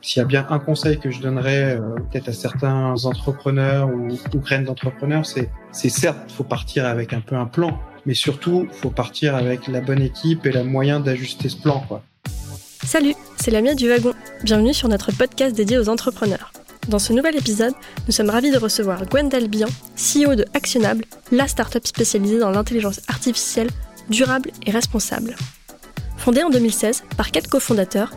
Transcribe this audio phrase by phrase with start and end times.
[0.00, 4.08] S'il y a bien un conseil que je donnerais euh, peut-être à certains entrepreneurs ou,
[4.12, 8.68] ou graines d'entrepreneurs, c'est c'est certes, faut partir avec un peu un plan, mais surtout,
[8.72, 12.02] faut partir avec la bonne équipe et la moyen d'ajuster ce plan, quoi.
[12.84, 14.12] Salut, c'est Lamia du Wagon.
[14.42, 16.52] Bienvenue sur notre podcast dédié aux entrepreneurs.
[16.88, 17.74] Dans ce nouvel épisode,
[18.06, 23.00] nous sommes ravis de recevoir Gwendal Bian, CEO de Actionable, la start-up spécialisée dans l'intelligence
[23.08, 23.70] artificielle
[24.10, 25.36] durable et responsable.
[26.16, 28.12] Fondée en 2016 par quatre cofondateurs,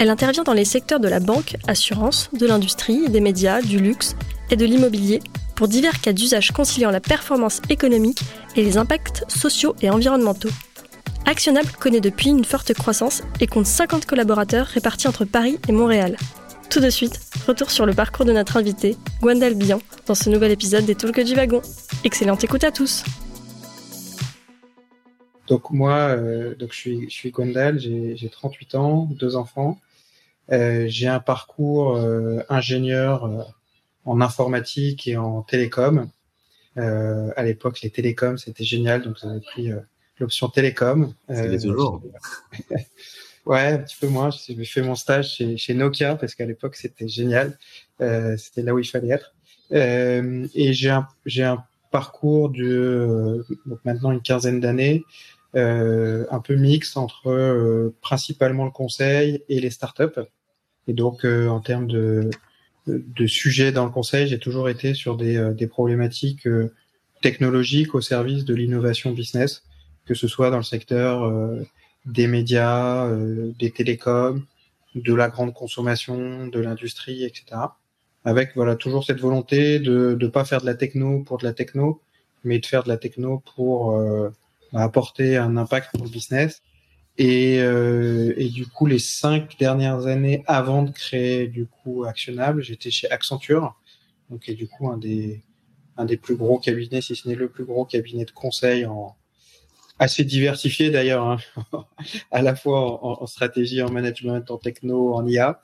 [0.00, 4.16] elle intervient dans les secteurs de la banque, assurance, de l'industrie, des médias, du luxe
[4.50, 5.20] et de l'immobilier
[5.54, 8.22] pour divers cas d'usage conciliant la performance économique
[8.56, 10.48] et les impacts sociaux et environnementaux.
[11.26, 16.16] Actionable connaît depuis une forte croissance et compte 50 collaborateurs répartis entre Paris et Montréal.
[16.70, 20.50] Tout de suite, retour sur le parcours de notre invité, Gwendal Bian, dans ce nouvel
[20.50, 21.60] épisode des Talks du Wagon.
[22.04, 23.04] Excellente écoute à tous!
[25.46, 29.78] Donc moi, euh, donc je suis, je suis Gwendal, j'ai 38 ans, deux enfants.
[30.52, 33.42] Euh, j'ai un parcours euh, ingénieur euh,
[34.04, 36.10] en informatique et en télécom.
[36.76, 39.70] Euh, à l'époque, les télécoms, c'était génial, donc j'avais pris
[40.18, 41.14] l'option télécom.
[41.28, 42.02] C'est toujours.
[43.46, 44.30] ouais, un petit peu moins.
[44.30, 47.58] J'ai fait mon stage chez, chez Nokia parce qu'à l'époque, c'était génial.
[47.98, 49.34] c'était là où il fallait être.
[49.72, 55.04] et j'ai un, j'ai un parcours de donc maintenant une quinzaine d'années,
[55.56, 60.20] euh, un peu mixte entre euh, principalement le conseil et les startups.
[60.90, 62.30] Et donc, euh, en termes de,
[62.88, 66.74] de sujets dans le conseil, j'ai toujours été sur des, euh, des problématiques euh,
[67.22, 69.62] technologiques au service de l'innovation business,
[70.04, 71.30] que ce soit dans le secteur
[72.06, 73.08] des médias,
[73.58, 74.42] des télécoms,
[74.96, 77.44] de la grande consommation, de l'industrie, etc.
[78.24, 81.52] Avec voilà toujours cette volonté de ne pas faire de la techno pour de la
[81.52, 82.00] techno,
[82.42, 84.30] mais de faire de la techno pour euh,
[84.72, 86.62] apporter un impact pour le business
[87.22, 92.62] et, euh, et, du coup, les cinq dernières années avant de créer du coup Actionnable,
[92.62, 93.78] j'étais chez Accenture,
[94.30, 95.42] donc et du coup un des
[95.98, 99.16] un des plus gros cabinets, si ce n'est le plus gros cabinet de conseil en
[99.98, 101.36] assez diversifié d'ailleurs, hein,
[102.30, 105.60] à la fois en, en, stratégie, en management, en techno, en IA.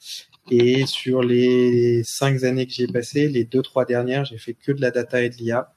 [0.51, 4.73] Et sur les cinq années que j'ai passées, les deux trois dernières, j'ai fait que
[4.73, 5.73] de la data et de l'IA.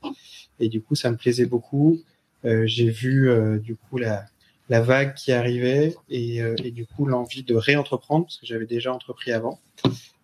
[0.60, 2.02] Et du coup, ça me plaisait beaucoup.
[2.44, 4.26] Euh, j'ai vu euh, du coup la
[4.70, 8.66] la vague qui arrivait et, euh, et du coup l'envie de réentreprendre parce que j'avais
[8.66, 9.60] déjà entrepris avant.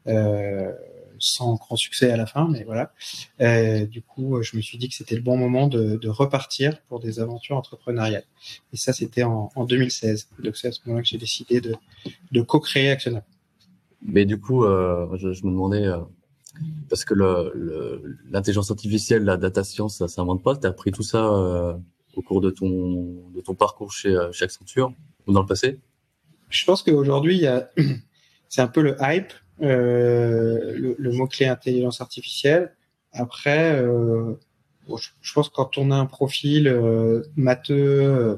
[0.08, 0.72] Euh,
[1.18, 2.92] sans grand succès à la fin, mais voilà.
[3.42, 6.82] Euh, du coup, je me suis dit que c'était le bon moment de, de, repartir
[6.90, 8.26] pour des aventures entrepreneuriales.
[8.74, 10.28] Et ça, c'était en, en, 2016.
[10.40, 11.76] Donc c'est à ce moment-là que j'ai décidé de,
[12.32, 13.26] de co-créer Actionnable.
[14.02, 15.98] Mais du coup, euh, je, je, me demandais, euh,
[16.90, 17.14] parce que
[18.30, 20.56] l'intelligence artificielle, la data science, ça s'invente pas?
[20.56, 21.74] Tu as tout ça euh,
[22.16, 24.94] au cours de ton, de ton parcours chez, euh, chez Accenture
[25.28, 25.80] ou dans le passé?
[26.50, 27.46] Je pense qu'aujourd'hui,
[28.50, 32.76] c'est un peu le hype, euh, le, mot-clé intelligence artificielle.
[33.14, 34.34] Après, euh,
[34.90, 38.36] je, je, pense que quand on a un profil euh, matheux, euh,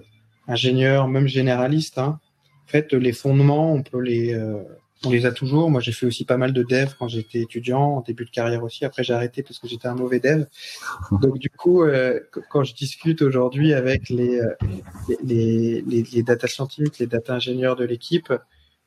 [0.48, 2.20] ingénieur, même généraliste, hein,
[2.66, 4.64] en fait, les fondements, on peut les, euh,
[5.06, 5.70] on les a toujours.
[5.70, 8.64] Moi, j'ai fait aussi pas mal de dev quand j'étais étudiant, en début de carrière
[8.64, 8.86] aussi.
[8.86, 10.46] Après, j'ai arrêté parce que j'étais un mauvais dev.
[11.22, 12.20] Donc, du coup, euh,
[12.50, 14.42] quand je discute aujourd'hui avec les,
[15.24, 18.34] les, les, les, data scientifiques, les data ingénieurs de l'équipe,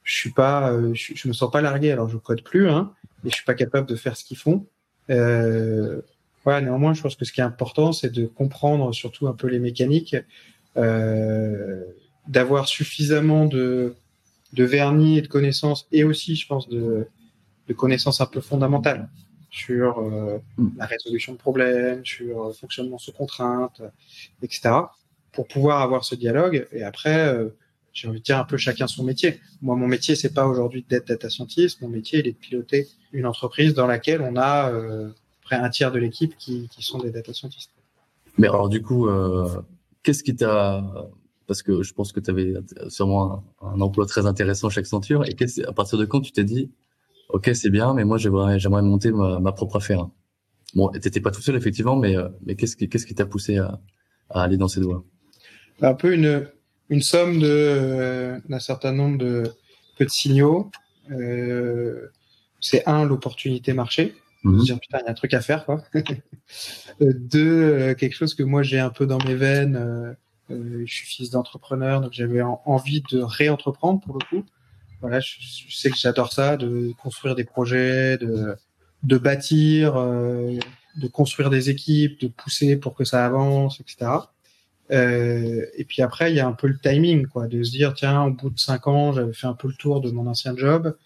[0.03, 1.93] je suis pas, euh, je, je, me sens pas largué.
[1.93, 2.93] Alors, je code plus, hein,
[3.23, 4.67] mais je suis pas capable de faire ce qu'ils font.
[5.11, 6.01] Euh,
[6.45, 9.47] voilà, néanmoins, je pense que ce qui est important, c'est de comprendre surtout un peu
[9.49, 10.17] les mécaniques,
[10.77, 11.85] euh,
[12.29, 13.95] d'avoir suffisamment de
[14.53, 17.07] de vernis et de connaissances et aussi, je pense, de,
[17.69, 19.09] de connaissances un peu fondamentales
[19.51, 20.39] sur euh,
[20.77, 23.83] la résolution de problèmes, sur le fonctionnement sous contrainte,
[24.43, 24.71] etc.
[25.33, 26.69] pour pouvoir avoir ce dialogue.
[26.73, 27.49] Et après, euh,
[27.93, 29.41] j'ai envie de dire un peu chacun son métier.
[29.63, 31.81] Moi, mon métier, c'est pas aujourd'hui d'être data scientist.
[31.81, 35.11] Mon métier, il est de piloter une entreprise dans laquelle on a euh,
[35.43, 37.73] près un tiers de l'équipe qui, qui sont des data scientists.
[38.39, 39.63] Mais alors, du coup, euh,
[40.03, 40.85] qu'est-ce qui t'a
[41.51, 42.55] parce que je pense que tu avais
[42.87, 45.25] sûrement un, un, emploi très intéressant chez Accenture.
[45.27, 45.35] Et
[45.67, 46.71] à partir de quand tu t'es dit,
[47.29, 50.09] ok, c'est bien, mais moi j'aimerais j'aimerais monter ma, ma, propre affaire.
[50.77, 52.15] Bon, t'étais pas tout seul effectivement, mais
[52.47, 53.81] mais qu'est-ce qui qu'est-ce qui t'a poussé à,
[54.29, 55.05] à, aller dans ces voies
[55.83, 56.47] Un peu une
[56.89, 59.43] une somme de euh, d'un certain nombre de
[59.99, 60.71] petits signaux.
[61.11, 62.13] Euh,
[62.61, 64.15] c'est un l'opportunité marché.
[64.45, 64.59] Mmh.
[64.63, 65.83] Dire putain, il y a un truc à faire quoi.
[67.01, 70.15] Deux, euh, quelque chose que moi j'ai un peu dans mes veines euh, euh,
[70.51, 74.45] je suis fils d'entrepreneur, donc j'avais envie de réentreprendre pour le coup.
[75.01, 78.57] Voilà, je, je sais que j'adore ça, de construire des projets, de,
[79.03, 80.59] de bâtir, euh,
[80.97, 84.11] de construire des équipes, de pousser pour que ça avance, etc.
[84.91, 87.95] Euh, et puis après, il y a un peu le timing, quoi, de se dire
[87.95, 90.57] tiens, au bout de cinq ans, j'avais fait un peu le tour de mon ancien
[90.57, 90.97] job.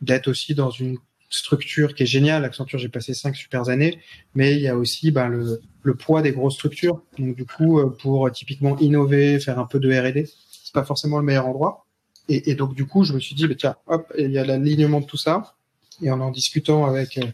[0.00, 0.98] d'être aussi dans une
[1.30, 2.44] structure qui est géniale.
[2.44, 3.98] Accenture, j'ai passé cinq super années,
[4.34, 7.02] mais il y a aussi ben, le, le poids des grosses structures.
[7.18, 11.18] Donc du coup, euh, pour typiquement innover, faire un peu de R&D, c'est pas forcément
[11.18, 11.86] le meilleur endroit.
[12.28, 14.44] Et, et, donc du coup, je me suis dit, bah, tiens, hop, il y a
[14.44, 15.54] l'alignement de tout ça.
[16.02, 17.24] Et en en discutant avec euh,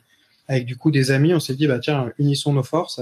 [0.48, 3.00] avec du coup des amis, on s'est dit, bah tiens, unissons nos forces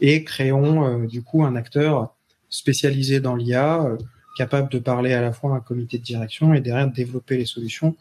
[0.00, 2.14] et créons euh, du coup un acteur
[2.48, 3.96] spécialisé dans l'IA,
[4.36, 7.36] capable de parler à la fois à un comité de direction et derrière de développer
[7.36, 7.96] les solutions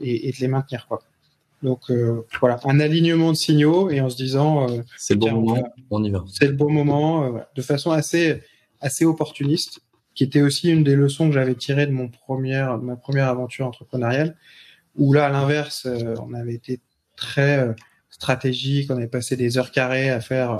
[0.00, 1.02] et, et de les maintenir quoi.
[1.62, 5.32] Donc euh, voilà, un alignement de signaux et en se disant euh, c'est le bon
[5.32, 6.24] moment, on y va.
[6.32, 8.42] C'est le bon moment, euh, de façon assez
[8.80, 9.80] assez opportuniste,
[10.14, 13.66] qui était aussi une des leçons que j'avais tirées de mon première ma première aventure
[13.66, 14.36] entrepreneuriale,
[14.94, 16.80] où là à l'inverse, euh, on avait été
[17.16, 17.72] très euh,
[18.10, 20.58] stratégique, on avait passé des heures carrées à faire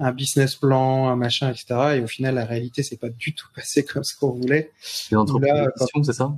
[0.00, 1.96] un business plan, un machin, etc.
[1.96, 4.72] Et au final, la réalité, c'est pas du tout passé comme ce qu'on voulait.
[4.80, 5.14] C'est
[6.02, 6.34] c'est ça?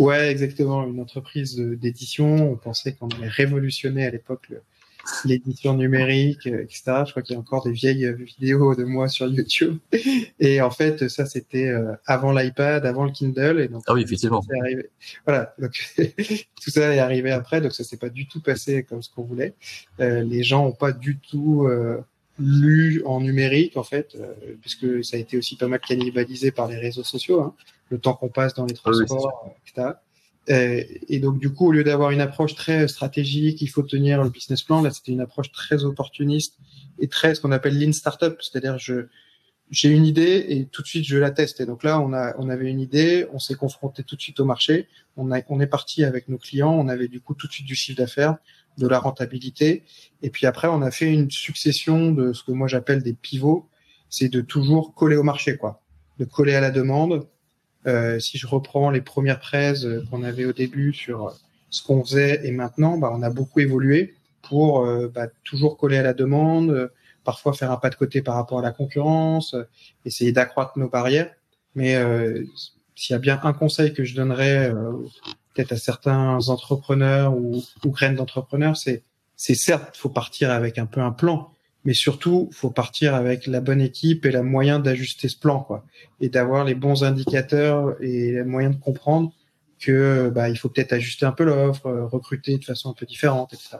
[0.00, 0.86] Ouais, exactement.
[0.86, 2.52] Une entreprise d'édition.
[2.52, 4.50] On pensait qu'on allait révolutionner à l'époque
[5.24, 7.02] l'édition numérique, euh, etc.
[7.06, 9.78] Je crois qu'il y a encore des vieilles euh, vidéos de moi sur YouTube.
[10.38, 13.60] Et en fait, ça, c'était euh, avant l'iPad, avant le Kindle.
[13.60, 14.42] Et donc, ah oui, effectivement.
[14.62, 14.88] Arrivé.
[15.26, 15.54] Voilà.
[15.58, 17.60] Donc, tout ça est arrivé après.
[17.60, 19.54] Donc, ça s'est pas du tout passé comme ce qu'on voulait.
[20.00, 22.00] Euh, les gens ont pas du tout euh,
[22.38, 26.68] lu en numérique, en fait, euh, puisque ça a été aussi pas mal cannibalisé par
[26.68, 27.42] les réseaux sociaux.
[27.42, 27.54] Hein
[27.90, 29.94] le temps qu'on passe dans les transports, oui, etc.
[30.48, 34.22] Et, et, donc, du coup, au lieu d'avoir une approche très stratégique, il faut tenir
[34.22, 36.56] le business plan, là, c'était une approche très opportuniste
[36.98, 39.06] et très ce qu'on appelle lean startup, c'est-à-dire je
[39.70, 41.60] j'ai une idée et tout de suite je la teste.
[41.60, 44.40] Et donc là, on a on avait une idée, on s'est confronté tout de suite
[44.40, 47.46] au marché, on a on est parti avec nos clients, on avait du coup tout
[47.46, 48.36] de suite du chiffre d'affaires,
[48.78, 49.84] de la rentabilité,
[50.22, 53.68] et puis après on a fait une succession de ce que moi j'appelle des pivots,
[54.08, 55.82] c'est de toujours coller au marché, quoi,
[56.18, 57.24] de coller à la demande, euh,
[57.84, 61.32] si je reprends les premières prêts euh, qu'on avait au début sur euh,
[61.70, 65.98] ce qu'on faisait et maintenant, bah, on a beaucoup évolué pour euh, bah, toujours coller
[65.98, 66.90] à la demande,
[67.24, 69.54] parfois faire un pas de côté par rapport à la concurrence,
[70.04, 71.30] essayer d'accroître nos barrières.
[71.76, 71.94] Mais
[72.96, 74.72] s'il y a bien un conseil que je donnerais
[75.54, 79.04] peut-être à certains entrepreneurs ou, ou graines d'entrepreneurs, c'est
[79.40, 81.50] c'est certes, faut partir avec un peu un plan,
[81.84, 85.84] mais surtout, faut partir avec la bonne équipe et la moyen d'ajuster ce plan, quoi,
[86.20, 89.32] et d'avoir les bons indicateurs et les moyens de comprendre
[89.78, 93.06] que bah, il faut peut-être ajuster un peu l'offre, euh, recruter de façon un peu
[93.06, 93.78] différente, etc.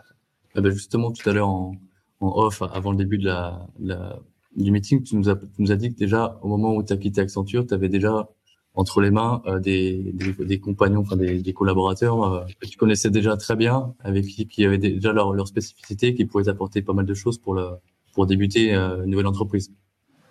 [0.56, 1.76] Eh ben justement, tout à l'heure en,
[2.20, 4.20] off, avant le début de la
[4.56, 6.93] du meeting, tu nous as, tu nous as dit que déjà au moment où tu
[6.93, 8.29] as quitté Accenture, tu avais déjà
[8.75, 12.78] entre les mains euh, des, des, des, compagnons, enfin des, des collaborateurs euh, que tu
[12.78, 16.81] connaissais déjà très bien, avec qui, qui avaient déjà leur, leur spécificité, qui pouvaient t'apporter
[16.82, 17.69] pas mal de choses pour le
[18.12, 19.72] pour débuter euh, une nouvelle entreprise.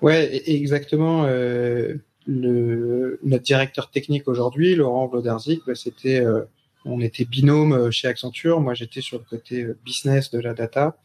[0.02, 1.26] Ouais, exactement.
[1.26, 1.96] Euh,
[2.28, 6.44] le, notre directeur technique aujourd'hui, Laurent Bloderzik, bah, c'était, euh,
[6.86, 8.62] on était binôme euh, chez Accenture.
[8.62, 10.98] Moi, j'étais sur le côté business de la data,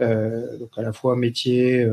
[0.00, 1.86] donc à la fois métier,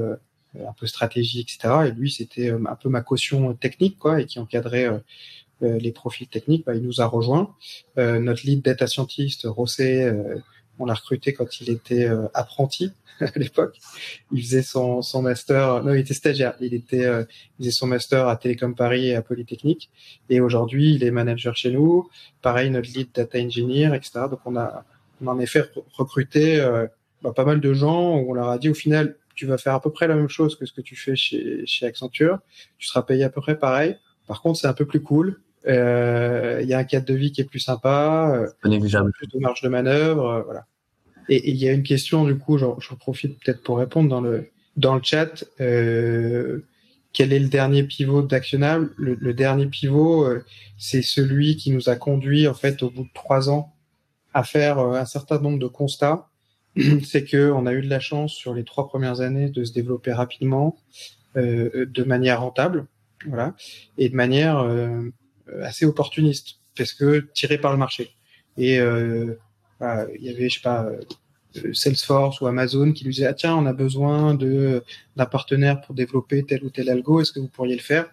[0.56, 1.88] un peu stratégie, etc.
[1.88, 4.90] Et lui, c'était un peu ma caution technique, quoi, et qui encadrait
[5.62, 6.66] les profils techniques.
[6.66, 7.56] Bah, il nous a rejoint.
[7.98, 10.12] notre lead data scientist, Rossé,
[10.80, 12.92] on l'a recruté quand il était apprenti
[13.22, 13.80] à l'époque.
[14.32, 16.56] Il faisait son, son master, non, il était stagiaire.
[16.60, 17.24] Il était, euh,
[17.60, 19.90] il faisait son master à Télécom Paris et à Polytechnique.
[20.30, 22.10] Et aujourd'hui, il est manager chez nous.
[22.42, 24.26] Pareil, notre lead data engineer, etc.
[24.30, 24.86] Donc on a,
[25.22, 26.88] on en a fait recruter euh,
[27.22, 28.18] bah, pas mal de gens.
[28.18, 30.28] Où on leur a dit au final, tu vas faire à peu près la même
[30.28, 32.40] chose que ce que tu fais chez, chez Accenture.
[32.78, 33.96] Tu seras payé à peu près pareil.
[34.28, 35.40] Par contre, c'est un peu plus cool.
[35.68, 39.40] Euh, il y a un cadre de vie qui est plus sympa, euh, plus de
[39.40, 40.66] marge de manœuvre, euh, voilà.
[41.30, 44.50] Et il y a une question, du coup, j'en profite peut-être pour répondre dans le,
[44.78, 45.44] dans le chat.
[45.60, 46.62] Euh,
[47.14, 48.92] quel est le dernier pivot d'Actionnable?
[48.98, 50.46] Le, le, dernier pivot, euh,
[50.78, 53.74] c'est celui qui nous a conduit, en fait, au bout de trois ans,
[54.34, 56.30] à faire euh, un certain nombre de constats.
[57.04, 59.74] c'est que on a eu de la chance sur les trois premières années de se
[59.74, 60.78] développer rapidement,
[61.36, 62.86] euh, de manière rentable,
[63.26, 63.56] voilà,
[63.98, 65.10] et de manière euh,
[65.62, 68.12] assez opportuniste, parce que tiré par le marché.
[68.58, 69.36] Et euh,
[69.82, 73.56] il y avait, je sais pas, euh, Salesforce ou Amazon qui lui disait ah tiens
[73.56, 74.84] on a besoin de
[75.16, 78.10] d'un partenaire pour développer tel ou tel algo est-ce que vous pourriez le faire?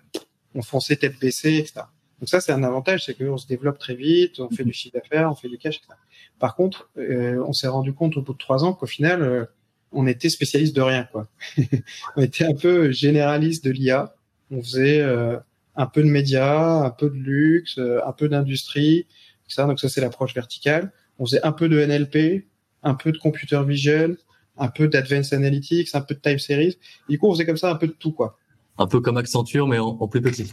[0.54, 1.82] On fonçait tête baissée etc
[2.20, 4.94] donc ça c'est un avantage c'est qu'on se développe très vite on fait du chiffre
[4.94, 5.94] d'affaires on fait du cash etc
[6.38, 9.44] par contre euh, on s'est rendu compte au bout de trois ans qu'au final euh,
[9.92, 11.28] on était spécialiste de rien quoi
[12.16, 14.14] on était un peu généraliste de l'IA
[14.50, 15.36] on faisait euh,
[15.76, 19.06] un peu de médias un peu de luxe un peu d'industrie
[19.46, 22.46] etc donc ça c'est l'approche verticale on faisait un peu de NLP,
[22.82, 24.16] un peu de computer vision,
[24.56, 26.78] un peu d'advanced analytics, un peu de time series.
[27.08, 28.38] du coup, on faisait comme ça un peu de tout, quoi.
[28.78, 30.52] Un peu comme Accenture, mais en, plus petit.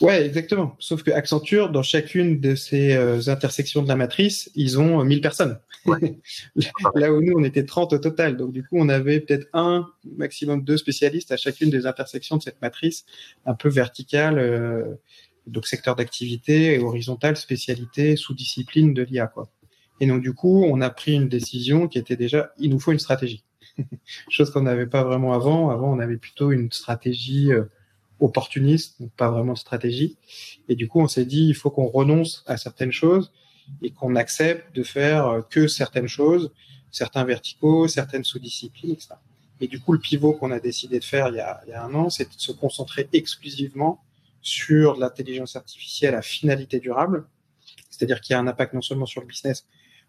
[0.00, 0.76] Ouais, exactement.
[0.78, 5.20] Sauf que Accenture, dans chacune de ces euh, intersections de la matrice, ils ont 1000
[5.22, 5.58] personnes.
[6.94, 8.36] Là où nous, on était 30 au total.
[8.36, 12.42] Donc, du coup, on avait peut-être un, maximum deux spécialistes à chacune des intersections de
[12.42, 13.06] cette matrice
[13.46, 14.96] un peu verticale, euh,
[15.46, 19.48] donc secteur d'activité et horizontale, spécialité, sous-discipline de l'IA, quoi.
[20.00, 22.92] Et donc, du coup, on a pris une décision qui était déjà, il nous faut
[22.92, 23.44] une stratégie.
[24.28, 25.70] Chose qu'on n'avait pas vraiment avant.
[25.70, 27.64] Avant, on avait plutôt une stratégie euh,
[28.20, 30.16] opportuniste, donc pas vraiment de stratégie.
[30.68, 33.32] Et du coup, on s'est dit, il faut qu'on renonce à certaines choses
[33.82, 36.52] et qu'on accepte de faire euh, que certaines choses,
[36.90, 39.14] certains verticaux, certaines sous-disciplines, etc.
[39.60, 41.72] Et du coup, le pivot qu'on a décidé de faire il y a, il y
[41.72, 44.02] a un an, c'est de se concentrer exclusivement
[44.42, 47.26] sur l'intelligence artificielle à finalité durable,
[47.90, 49.66] c'est-à-dire qu'il y a un impact non seulement sur le business,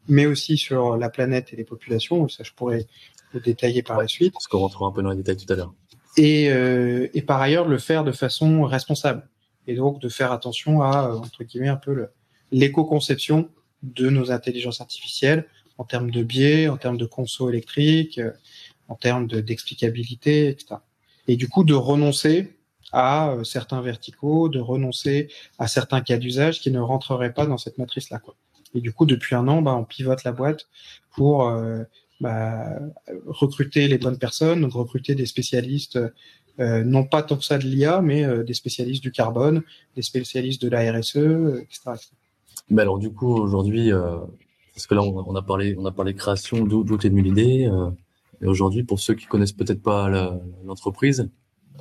[0.08, 2.28] mais aussi sur la planète et les populations.
[2.28, 2.88] Ça, je pourrais
[3.34, 4.34] le détailler par la suite.
[4.34, 5.74] Parce qu'on rentrera un peu dans les détails tout à l'heure.
[6.18, 9.28] Et, euh, et par ailleurs, le faire de façon responsable.
[9.68, 12.08] Et donc, de faire attention à, euh, entre guillemets, un peu
[12.52, 13.50] l'éco-conception
[13.84, 15.48] de nos intelligences artificielles
[15.78, 18.32] en termes de biais, en termes de conso électrique, euh,
[18.88, 20.76] en termes d'explicabilité, etc.
[21.28, 22.56] Et du coup, de renoncer
[22.92, 27.58] à euh, certains verticaux, de renoncer à certains cas d'usage qui ne rentreraient pas dans
[27.58, 28.22] cette matrice-là.
[28.74, 30.68] Et du coup, depuis un an, bah, on pivote la boîte
[31.12, 31.84] pour euh,
[32.20, 32.80] bah,
[33.26, 36.00] recruter les bonnes personnes, donc recruter des spécialistes,
[36.60, 39.64] euh, non pas tant que ça de l'IA, mais euh, des spécialistes du carbone,
[39.96, 41.18] des spécialistes de la RSE,
[41.62, 41.82] etc.
[41.94, 42.08] etc.
[42.70, 44.18] Mais alors du coup aujourd'hui, euh,
[44.74, 47.68] parce que là on, a parlé, on a parlé création, d'où est venue l'idée.
[47.72, 47.90] Euh,
[48.42, 50.10] et aujourd'hui, pour ceux qui connaissent peut-être pas
[50.64, 51.30] l'entreprise,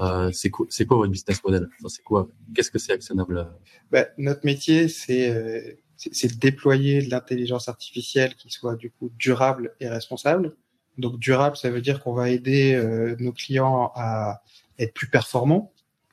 [0.00, 1.68] euh, c'est quoi, quoi votre business model?
[1.80, 3.48] Enfin, C'est quoi Qu'est-ce que c'est actionnable
[3.90, 9.74] bah, Notre métier, c'est c'est de déployer de l'intelligence artificielle qui soit du coup durable
[9.80, 10.54] et responsable.
[10.98, 14.42] Donc durable, ça veut dire qu'on va aider euh, nos clients à
[14.78, 15.72] être plus performants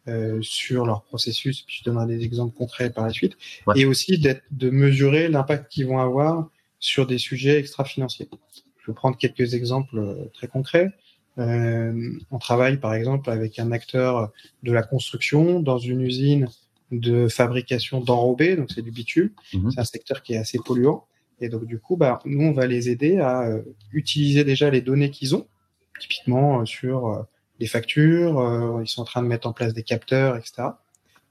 [0.10, 1.62] euh, sur leur processus.
[1.62, 3.38] Puis je donnerai des exemples concrets par la suite,
[3.68, 3.80] ouais.
[3.80, 6.50] et aussi d'être de mesurer l'impact qu'ils vont avoir
[6.80, 8.28] sur des sujets extra-financiers.
[8.80, 10.92] Je vais prendre quelques exemples euh, très concrets.
[11.40, 16.48] Euh, on travaille par exemple avec un acteur de la construction dans une usine
[17.00, 19.32] de fabrication d'enrobés, donc c'est du bitume.
[19.54, 19.72] Mmh.
[19.72, 21.06] C'est un secteur qui est assez polluant.
[21.40, 24.82] Et donc du coup, bah, nous, on va les aider à euh, utiliser déjà les
[24.82, 25.48] données qu'ils ont,
[26.00, 27.24] typiquement euh, sur euh,
[27.60, 30.70] les factures, euh, ils sont en train de mettre en place des capteurs, etc.,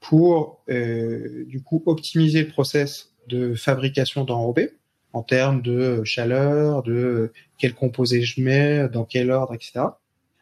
[0.01, 4.73] pour euh, du coup optimiser le process de fabrication d'enrobés
[5.13, 9.85] en termes de chaleur, de quel composé je mets, dans quel ordre, etc.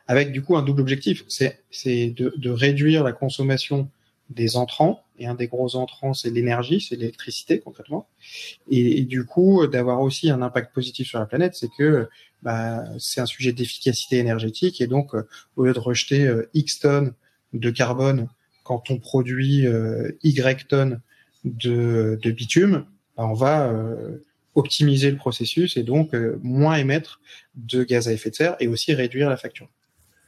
[0.06, 3.90] Avec du coup un double objectif, c'est de, de réduire la consommation
[4.30, 8.08] des entrants et un des gros entrants, c'est l'énergie, c'est l'électricité concrètement.
[8.70, 12.08] Et, du coup, d'avoir aussi un impact positif sur la planète, c'est que
[12.42, 16.80] bah, c'est un sujet d'efficacité énergétique et donc euh, au lieu de rejeter euh, X
[16.80, 17.12] tonnes
[17.52, 18.28] de carbone
[18.64, 21.02] quand on produit euh, Y tonnes
[21.44, 22.86] de, bitume,
[23.16, 23.72] bah, on va
[24.54, 27.20] optimiser le processus et donc moins émettre
[27.54, 29.68] de gaz à effet de serre et aussi réduire la facture.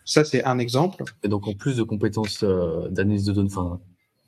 [0.04, 1.04] Ça, c'est un exemple.
[1.22, 3.80] Et donc, en plus de compétences d'analyse de données, enfin,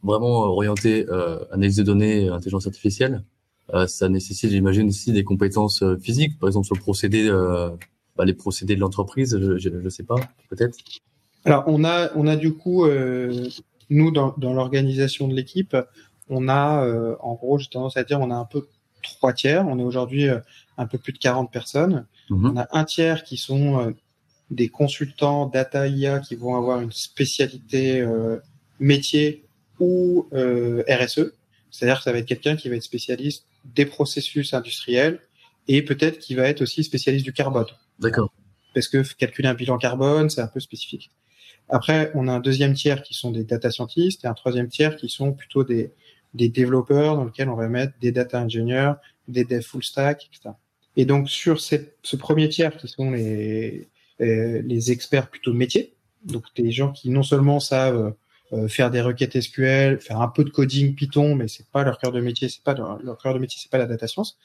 [0.04, 3.24] vraiment orienté euh, analyse de données, intelligence artificielle,
[3.72, 7.70] euh, ça nécessite, j'imagine, aussi des compétences euh, physiques, par exemple sur le procédé, euh,
[8.16, 10.16] bah, les procédés de l'entreprise, je, je, sais pas,
[10.50, 10.76] peut-être.
[11.46, 13.48] Alors on a on a du coup euh,
[13.90, 15.76] nous dans, dans l'organisation de l'équipe,
[16.28, 18.66] on a euh, en gros j'ai tendance à dire on a un peu
[19.02, 19.66] trois tiers.
[19.66, 20.26] On est aujourd'hui
[20.78, 22.06] un peu plus de 40 personnes.
[22.30, 22.50] Mmh.
[22.50, 23.94] On a un tiers qui sont
[24.50, 28.06] des consultants data IA qui vont avoir une spécialité
[28.80, 29.43] métier
[29.80, 31.32] ou euh, RSE,
[31.70, 35.20] c'est-à-dire que ça va être quelqu'un qui va être spécialiste des processus industriels
[35.68, 37.66] et peut-être qui va être aussi spécialiste du carbone.
[37.98, 38.32] D'accord.
[38.74, 41.10] Parce que calculer un bilan carbone, c'est un peu spécifique.
[41.68, 44.96] Après, on a un deuxième tiers qui sont des data scientists et un troisième tiers
[44.96, 45.90] qui sont plutôt des,
[46.34, 48.92] des développeurs dans lequel on va mettre des data engineers,
[49.28, 50.54] des dev full stack, etc.
[50.96, 53.88] Et donc sur ce premier tiers qui sont les,
[54.20, 58.14] euh, les experts plutôt métiers, donc des gens qui non seulement savent
[58.52, 61.98] euh, faire des requêtes SQL, faire un peu de coding Python, mais c'est pas leur
[61.98, 64.38] cœur de métier, c'est pas leur, leur cœur de métier, c'est pas la data science.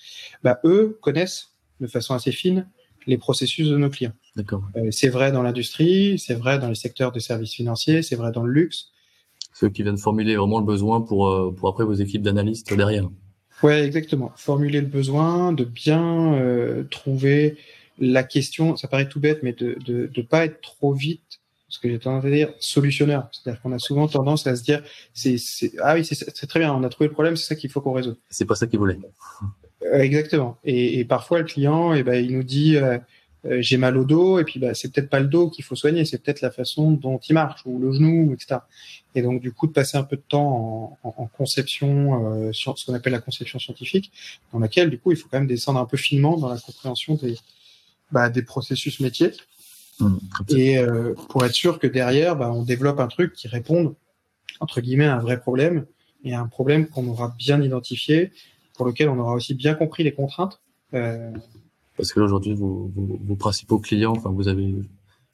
[0.44, 2.68] Bah eux connaissent de façon assez fine
[3.08, 4.14] les processus de nos clients.
[4.36, 4.64] D'accord.
[4.76, 8.32] Euh, c'est vrai dans l'industrie, c'est vrai dans les secteurs de services financiers, c'est vrai
[8.32, 8.92] dans le luxe.
[9.54, 13.10] Ceux qui viennent formuler vraiment le besoin pour euh, pour après vos équipes d'analystes derrière.
[13.64, 14.32] Ouais, exactement.
[14.36, 17.58] Formuler le besoin, de bien euh, trouver
[18.00, 18.78] la question.
[18.78, 21.39] Ça paraît tout bête, mais de de de pas être trop vite
[21.70, 23.30] ce que j'ai tendance à dire, solutionneur.
[23.32, 24.84] C'est-à-dire qu'on a souvent tendance à se dire,
[25.14, 25.38] c'est,
[25.82, 27.94] ah oui, c'est très bien, on a trouvé le problème, c'est ça qu'il faut qu'on
[27.94, 28.18] résolve.
[28.30, 29.00] C'est pas ça qu'il voulait.
[29.84, 30.58] Euh, exactement.
[30.64, 32.98] Et, et, parfois, le client, eh ben, il nous dit, euh,
[33.46, 35.76] euh, j'ai mal au dos et puis bah, c'est peut-être pas le dos qu'il faut
[35.76, 38.60] soigner, c'est peut-être la façon dont il marche ou le genou, etc.
[39.16, 42.78] Et donc du coup de passer un peu de temps en, en, conception, euh, sur
[42.78, 44.12] ce qu'on appelle la conception scientifique,
[44.52, 47.16] dans laquelle du coup il faut quand même descendre un peu finement dans la compréhension
[47.16, 47.38] des
[48.12, 49.32] bah, des processus métiers
[50.00, 50.18] mmh,
[50.50, 53.96] et euh, pour être sûr que derrière bah, on développe un truc qui réponde
[54.60, 55.86] entre guillemets à un vrai problème
[56.24, 58.32] et à un problème qu'on aura bien identifié,
[58.76, 60.60] pour lequel on aura aussi bien compris les contraintes.
[60.94, 61.32] Euh,
[61.98, 64.74] parce que aujourd'hui, vos, vos, vos, principaux clients, enfin, vous avez,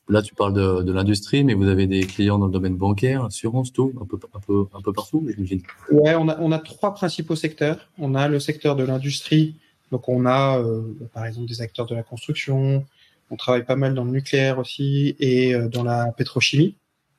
[0.10, 3.24] là, tu parles de, de l'industrie, mais vous avez des clients dans le domaine bancaire,
[3.24, 5.62] assurance, tout, un peu, un peu, un peu partout, j'imagine.
[5.92, 7.90] Ouais, on a, on a trois principaux secteurs.
[7.98, 9.56] On a le secteur de l'industrie.
[9.92, 10.82] Donc, on a, euh,
[11.14, 12.86] par exemple, des acteurs de la construction.
[13.32, 16.76] On travaille pas mal dans le nucléaire aussi et euh, dans la pétrochimie.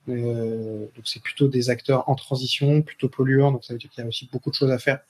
[0.08, 4.02] Euh, donc c'est plutôt des acteurs en transition, plutôt polluants, donc ça veut dire qu'il
[4.02, 5.00] y a aussi beaucoup de choses à faire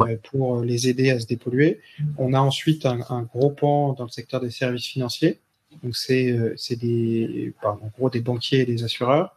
[0.00, 1.80] euh, pour les aider à se dépolluer.
[2.18, 5.40] On a ensuite un, un, gros pan dans le secteur des services financiers,
[5.82, 9.34] donc c'est euh, c'est des en gros des banquiers et des assureurs.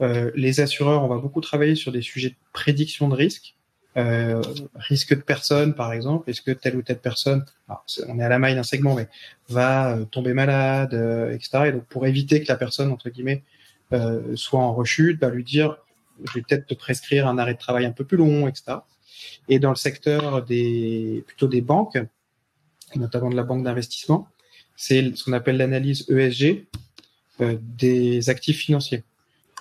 [0.00, 3.54] Euh, les assureurs, on va beaucoup travailler sur des sujets de prédiction de risque.
[3.96, 4.42] Euh,
[4.76, 7.44] risque de personne, par exemple, est-ce que telle ou telle personne,
[8.06, 9.08] on est à la maille d'un segment, mais
[9.48, 10.94] va tomber malade,
[11.32, 11.64] etc.
[11.66, 13.42] Et donc pour éviter que la personne entre guillemets
[13.92, 15.76] euh, soit en rechute, bah, lui dire
[16.24, 18.78] je vais peut-être te prescrire un arrêt de travail un peu plus long, etc.
[19.48, 21.98] Et dans le secteur des plutôt des banques,
[22.96, 24.28] notamment de la banque d'investissement,
[24.76, 26.66] c'est ce qu'on appelle l'analyse ESG
[27.40, 29.04] euh, des actifs financiers.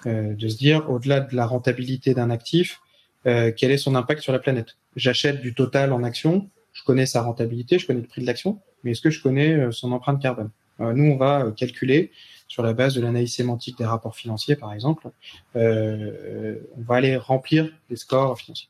[0.06, 2.82] Euh, de se dire, au-delà de la rentabilité d'un actif,
[3.28, 4.78] euh, quel est son impact sur la planète?
[4.96, 8.62] J'achète du total en action, je connais sa rentabilité, je connais le prix de l'action,
[8.84, 10.50] mais est-ce que je connais euh, son empreinte carbone?
[10.80, 12.12] Nous, on va calculer
[12.48, 15.10] sur la base de l'analyse sémantique des rapports financiers, par exemple,
[15.56, 18.70] euh, on va aller remplir des scores financiers.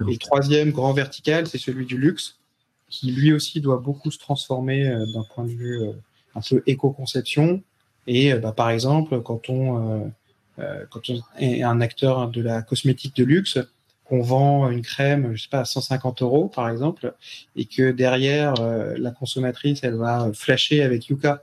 [0.00, 2.40] Et le troisième grand vertical, c'est celui du luxe,
[2.88, 5.92] qui lui aussi doit beaucoup se transformer euh, d'un point de vue euh,
[6.34, 7.62] un peu éco-conception.
[8.06, 10.12] Et euh, bah, par exemple, quand on,
[10.58, 13.58] euh, quand on est un acteur de la cosmétique de luxe,
[14.04, 17.14] qu'on vend une crème, je sais pas, à 150 euros par exemple,
[17.56, 18.54] et que derrière
[18.98, 21.42] la consommatrice, elle va flasher avec Yuka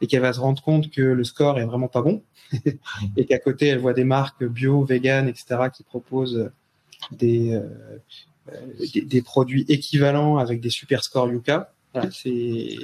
[0.00, 2.22] et qu'elle va se rendre compte que le score est vraiment pas bon
[3.16, 5.68] et qu'à côté elle voit des marques bio, vegan, etc.
[5.72, 6.50] qui proposent
[7.12, 7.68] des, euh,
[8.94, 11.72] des, des produits équivalents avec des super scores Yuka.
[11.92, 12.76] Voilà, c'est et,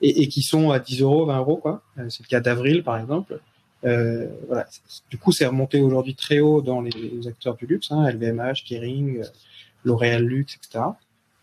[0.00, 1.82] et, qui sont à 10 euros, 20 euros quoi.
[1.98, 3.40] Euh, c'est le cas d'Avril par exemple.
[3.84, 4.66] Euh, voilà.
[5.10, 9.22] Du coup, c'est remonté aujourd'hui très haut dans les, acteurs du luxe, hein, LVMH, Kering,
[9.84, 10.84] L'Oréal Luxe, etc.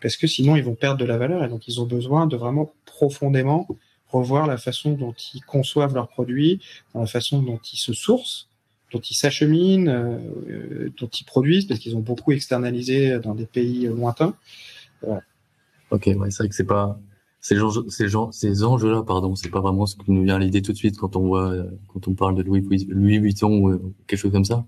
[0.00, 2.36] Parce que sinon, ils vont perdre de la valeur et donc ils ont besoin de
[2.36, 3.68] vraiment profondément
[4.08, 6.60] revoir la façon dont ils conçoivent leurs produits,
[6.94, 8.48] la façon dont ils se sourcent,
[8.92, 13.86] dont ils s'acheminent, euh, dont ils produisent, parce qu'ils ont beaucoup externalisé dans des pays
[13.86, 14.34] lointains.
[15.00, 15.22] Voilà.
[15.90, 16.98] Ok, ouais, c'est vrai que c'est pas
[17.42, 20.62] ces enjeux, ces, ces enjeux-là, pardon, c'est pas vraiment ce qui nous vient à l'idée
[20.62, 21.54] tout de suite quand on voit,
[21.88, 24.64] quand on parle de Louis, Louis Vuitton ou quelque chose comme ça.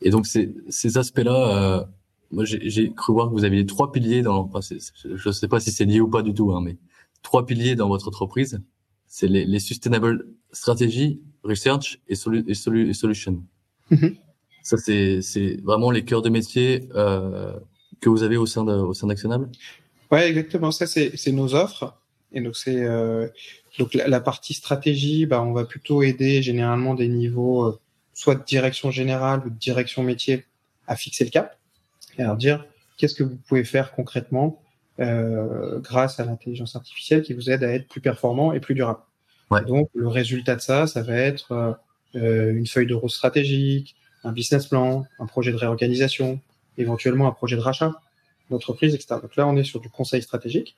[0.00, 1.84] Et donc ces, ces aspects-là, euh,
[2.32, 4.50] moi j'ai cru voir que vous aviez trois piliers dans.
[4.52, 6.76] Enfin, je sais pas si c'est lié ou pas du tout, hein, mais
[7.22, 8.60] trois piliers dans votre entreprise
[9.06, 13.42] c'est les, les, sustainable strategy, research et, solu et, solu et solution.
[13.90, 14.16] Mm-hmm.
[14.62, 17.52] Ça, c'est, c'est vraiment les cœurs de métier euh,
[18.00, 19.48] que vous avez au sein de, au sein d'Actionable.
[20.10, 20.72] Ouais, exactement.
[20.72, 21.96] Ça, c'est, c'est nos offres.
[22.36, 23.28] Et donc, c'est euh,
[23.78, 25.24] donc la, la, partie stratégie.
[25.24, 27.80] Bah, on va plutôt aider généralement des niveaux euh,
[28.12, 30.44] soit de direction générale ou de direction métier
[30.86, 31.58] à fixer le cap
[32.18, 32.66] et à leur dire
[32.98, 34.62] qu'est-ce que vous pouvez faire concrètement
[35.00, 39.00] euh, grâce à l'intelligence artificielle qui vous aide à être plus performant et plus durable.
[39.50, 39.64] Ouais.
[39.64, 41.78] Donc le résultat de ça, ça va être
[42.16, 46.38] euh, une feuille de route stratégique, un business plan, un projet de réorganisation,
[46.76, 47.94] éventuellement un projet de rachat
[48.50, 49.16] d'entreprise, etc.
[49.22, 50.76] Donc là, on est sur du conseil stratégique.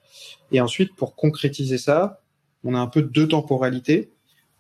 [0.52, 2.20] Et ensuite, pour concrétiser ça,
[2.64, 4.10] on a un peu deux temporalités.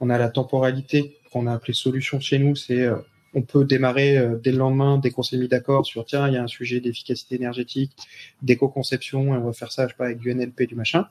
[0.00, 2.96] On a la temporalité qu'on a appelée solution chez nous, c'est euh,
[3.34, 6.34] on peut démarrer euh, dès le lendemain, dès qu'on s'est mis d'accord sur tiens, il
[6.34, 7.92] y a un sujet d'efficacité énergétique,
[8.42, 11.08] d'éco-conception, et on va faire ça, je sais pas, avec du NLP, du machin.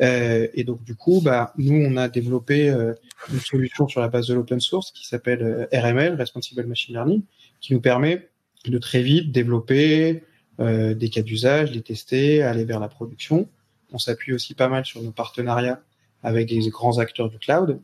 [0.00, 2.94] Euh, et donc du coup, bah, nous, on a développé euh,
[3.32, 7.22] une solution sur la base de l'open source qui s'appelle euh, RML, Responsible Machine Learning,
[7.60, 8.28] qui nous permet
[8.66, 10.22] de très vite développer
[10.60, 13.48] euh, des cas d'usage, les tester, aller vers la production.
[13.92, 15.80] On s'appuie aussi pas mal sur nos partenariats
[16.22, 17.80] avec des grands acteurs du cloud,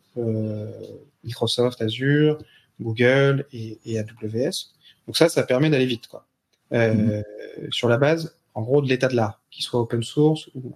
[1.25, 2.39] Microsoft, Azure,
[2.81, 4.75] Google et, et, AWS.
[5.07, 6.27] Donc ça, ça permet d'aller vite, quoi.
[6.73, 7.71] Euh, mmh.
[7.71, 10.49] Sur la base, en gros, de l'état de l'art, qui soit open source.
[10.55, 10.73] Ou...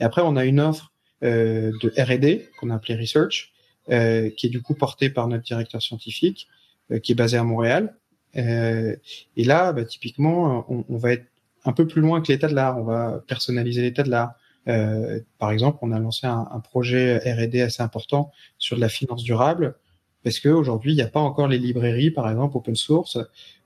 [0.00, 3.52] Et après, on a une offre euh, de R&D qu'on a appelée Research,
[3.90, 6.48] euh, qui est du coup portée par notre directeur scientifique,
[6.90, 7.94] euh, qui est basé à Montréal.
[8.36, 8.96] Euh,
[9.36, 11.26] et là, bah, typiquement, on, on, va être
[11.64, 12.78] un peu plus loin que l'état de l'art.
[12.78, 14.34] On va personnaliser l'état de l'art,
[14.68, 19.22] Euh, par exemple, on a lancé un, projet R&D assez important sur de la finance
[19.22, 19.74] durable
[20.22, 23.18] parce qu'aujourd'hui, il n'y a pas encore les librairies, par exemple, open source,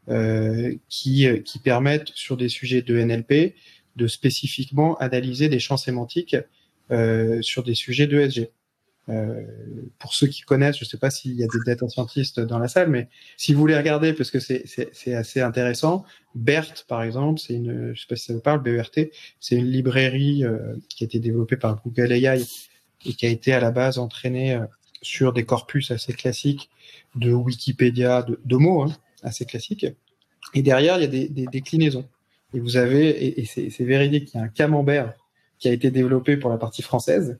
[0.09, 3.55] euh, qui, qui permettent sur des sujets de NLP
[3.97, 6.37] de spécifiquement analyser des champs sémantiques
[6.91, 8.51] euh, sur des sujets d'ESG.
[9.11, 9.43] Euh,
[9.99, 12.59] pour ceux qui connaissent, je ne sais pas s'il y a des data scientists dans
[12.59, 17.38] la salle, mais si vous voulez regarder, parce que c'est assez intéressant, BERT, par exemple,
[17.38, 21.05] c'est une, je sais pas si ça vous parle, BERT, c'est une librairie euh, qui
[21.05, 22.43] a été développée par Google AI
[23.07, 24.64] et qui a été à la base entraînée euh,
[25.03, 26.71] sur des corpus assez classiques
[27.14, 29.87] de Wikipédia, de, de mots hein, assez classiques.
[30.55, 32.09] Et derrière, il y a des, des déclinaisons.
[32.55, 35.12] Et vous avez, et, et c'est véridique, il y a un camembert
[35.59, 37.38] qui a été développé pour la partie française,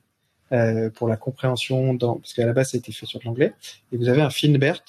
[0.51, 3.53] euh, pour la compréhension, dans, parce qu'à la base, ça a été fait sur l'anglais.
[3.91, 4.83] Et vous avez un Finbert,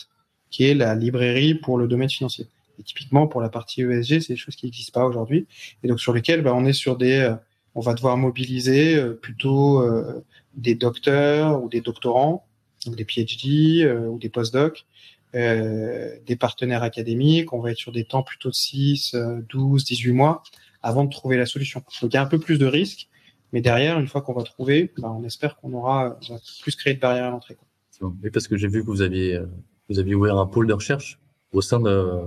[0.50, 2.46] qui est la librairie pour le domaine financier.
[2.78, 5.46] Et typiquement, pour la partie ESG, c'est des choses qui n'existent pas aujourd'hui.
[5.82, 7.18] Et donc, sur lesquelles bah, on est sur des...
[7.18, 7.34] Euh,
[7.76, 12.46] on va devoir mobiliser euh, plutôt euh, des docteurs ou des doctorants,
[12.86, 14.86] donc des PhD euh, ou des postdocs,
[15.34, 17.52] des partenaires académiques.
[17.52, 19.14] On va être sur des temps plutôt de 6,
[19.50, 20.42] 12, 18 mois
[20.82, 21.80] avant de trouver la solution.
[22.00, 23.08] Donc, il y a un peu plus de risques
[23.52, 26.18] mais derrière, une fois qu'on va trouver, bah, on espère qu'on aura
[26.62, 27.56] plus créé de barrières à l'entrée.
[28.00, 29.46] Oui, parce que j'ai vu que vous aviez, euh,
[29.88, 31.18] vous aviez ouvert un pôle de recherche
[31.52, 32.22] au sein de.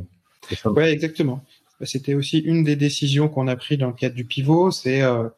[0.66, 1.44] Oui, exactement.
[1.80, 5.02] Bah, c'était aussi une des décisions qu'on a prises dans le cadre du pivot, c'est
[5.02, 5.30] euh,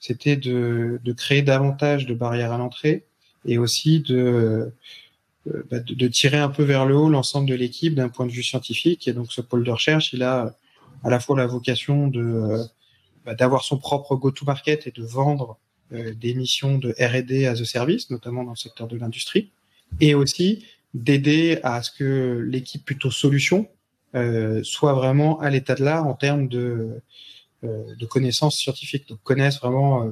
[0.00, 3.04] c'était de, de créer davantage de barrières à l'entrée
[3.44, 4.72] et aussi de,
[5.46, 8.26] euh, bah, de, de tirer un peu vers le haut l'ensemble de l'équipe d'un point
[8.26, 9.06] de vue scientifique.
[9.08, 10.56] Et donc ce pôle de recherche, il a
[11.04, 12.58] à la fois la vocation de
[13.26, 15.58] bah, d'avoir son propre go-to-market et de vendre
[15.92, 19.50] euh, des missions de R&D as a service, notamment dans le secteur de l'industrie,
[20.00, 23.68] et aussi d'aider à ce que l'équipe plutôt solution
[24.14, 27.02] euh, soit vraiment à l'état de l'art en termes de,
[27.64, 30.10] euh, de connaissances scientifiques, donc connaissent vraiment euh,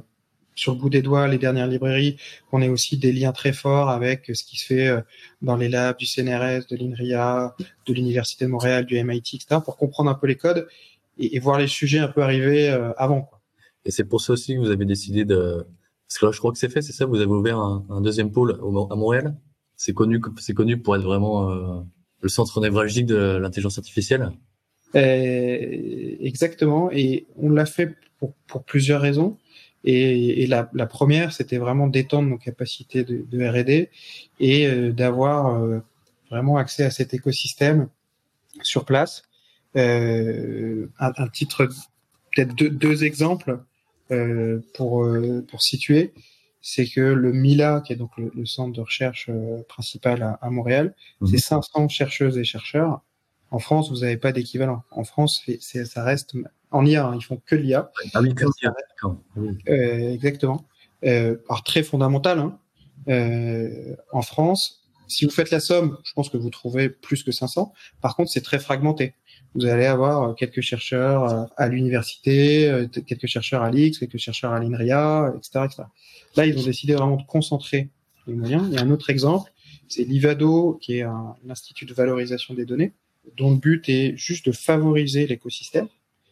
[0.54, 2.16] sur le bout des doigts les dernières librairies,
[2.50, 5.00] qu'on ait aussi des liens très forts avec ce qui se fait euh,
[5.42, 7.54] dans les labs du CNRS, de l'INRIA,
[7.86, 10.66] de l'Université de Montréal, du MIT, etc., pour comprendre un peu les codes
[11.18, 13.22] et, et, voir les sujets un peu arriver euh, avant.
[13.22, 13.40] Quoi.
[13.84, 15.66] Et c'est pour ça aussi que vous avez décidé de,
[16.08, 18.00] parce que là je crois que c'est fait, c'est ça, vous avez ouvert un, un
[18.00, 18.58] deuxième pôle
[18.90, 19.36] à Montréal.
[19.76, 21.80] C'est connu, c'est connu pour être vraiment euh,
[22.20, 24.30] le centre névralgique de l'intelligence artificielle.
[24.94, 29.36] Euh, exactement, et on l'a fait pour, pour, plusieurs raisons.
[29.82, 33.90] Et, et la, la, première, c'était vraiment d'étendre nos capacités de, de R&D
[34.40, 35.80] et euh, d'avoir euh,
[36.30, 37.88] vraiment accès à cet écosystème
[38.62, 39.24] sur place
[39.74, 41.68] un, un, titre,
[42.34, 43.60] peut-être deux, deux, exemples
[44.10, 46.12] euh, pour euh, pour situer,
[46.60, 50.38] c'est que le MILA, qui est donc le, le centre de recherche euh, principal à,
[50.40, 51.26] à Montréal, mmh.
[51.26, 53.02] c'est 500 chercheuses et chercheurs.
[53.50, 54.82] En France, vous n'avez pas d'équivalent.
[54.90, 56.34] En France, c'est, ça reste
[56.70, 57.90] en IA, hein, ils font que l'IA.
[58.14, 58.74] Ah oui, que l'IA.
[59.68, 60.64] Euh, exactement.
[61.04, 62.40] Euh, alors très fondamental.
[62.40, 62.58] Hein.
[63.08, 67.30] Euh, en France, si vous faites la somme, je pense que vous trouvez plus que
[67.30, 67.72] 500.
[68.00, 69.14] Par contre, c'est très fragmenté
[69.54, 74.18] vous allez avoir euh, quelques chercheurs euh, à l'université, euh, quelques chercheurs à l'IX, quelques
[74.18, 75.82] chercheurs à l'INRIA, etc., etc.
[76.36, 77.88] Là, ils ont décidé vraiment de concentrer
[78.26, 78.64] les moyens.
[78.68, 79.52] Il y a un autre exemple,
[79.88, 82.92] c'est l'IVADO, qui est un, institut de valorisation des données,
[83.36, 85.88] dont le but est juste de favoriser l'écosystème.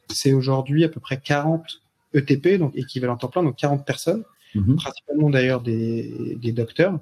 [0.09, 1.81] C'est aujourd'hui à peu près 40
[2.15, 4.75] ETP, donc équivalent temps plein, donc 40 personnes, mmh.
[4.75, 6.99] principalement d'ailleurs des, des docteurs,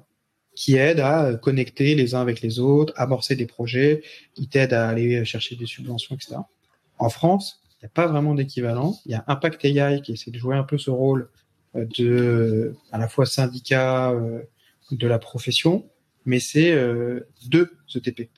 [0.55, 4.73] qui aident à euh, connecter les uns avec les autres, amorcer des projets, qui t'aident
[4.73, 6.35] à aller chercher des subventions, etc.
[6.97, 8.95] En France, il n'y a pas vraiment d'équivalent.
[9.05, 11.29] Il y a Impact AI qui essaie de jouer un peu ce rôle
[11.75, 14.41] euh, de à la fois syndicat euh,
[14.91, 15.89] de la profession,
[16.25, 18.29] mais c'est euh, deux ETP.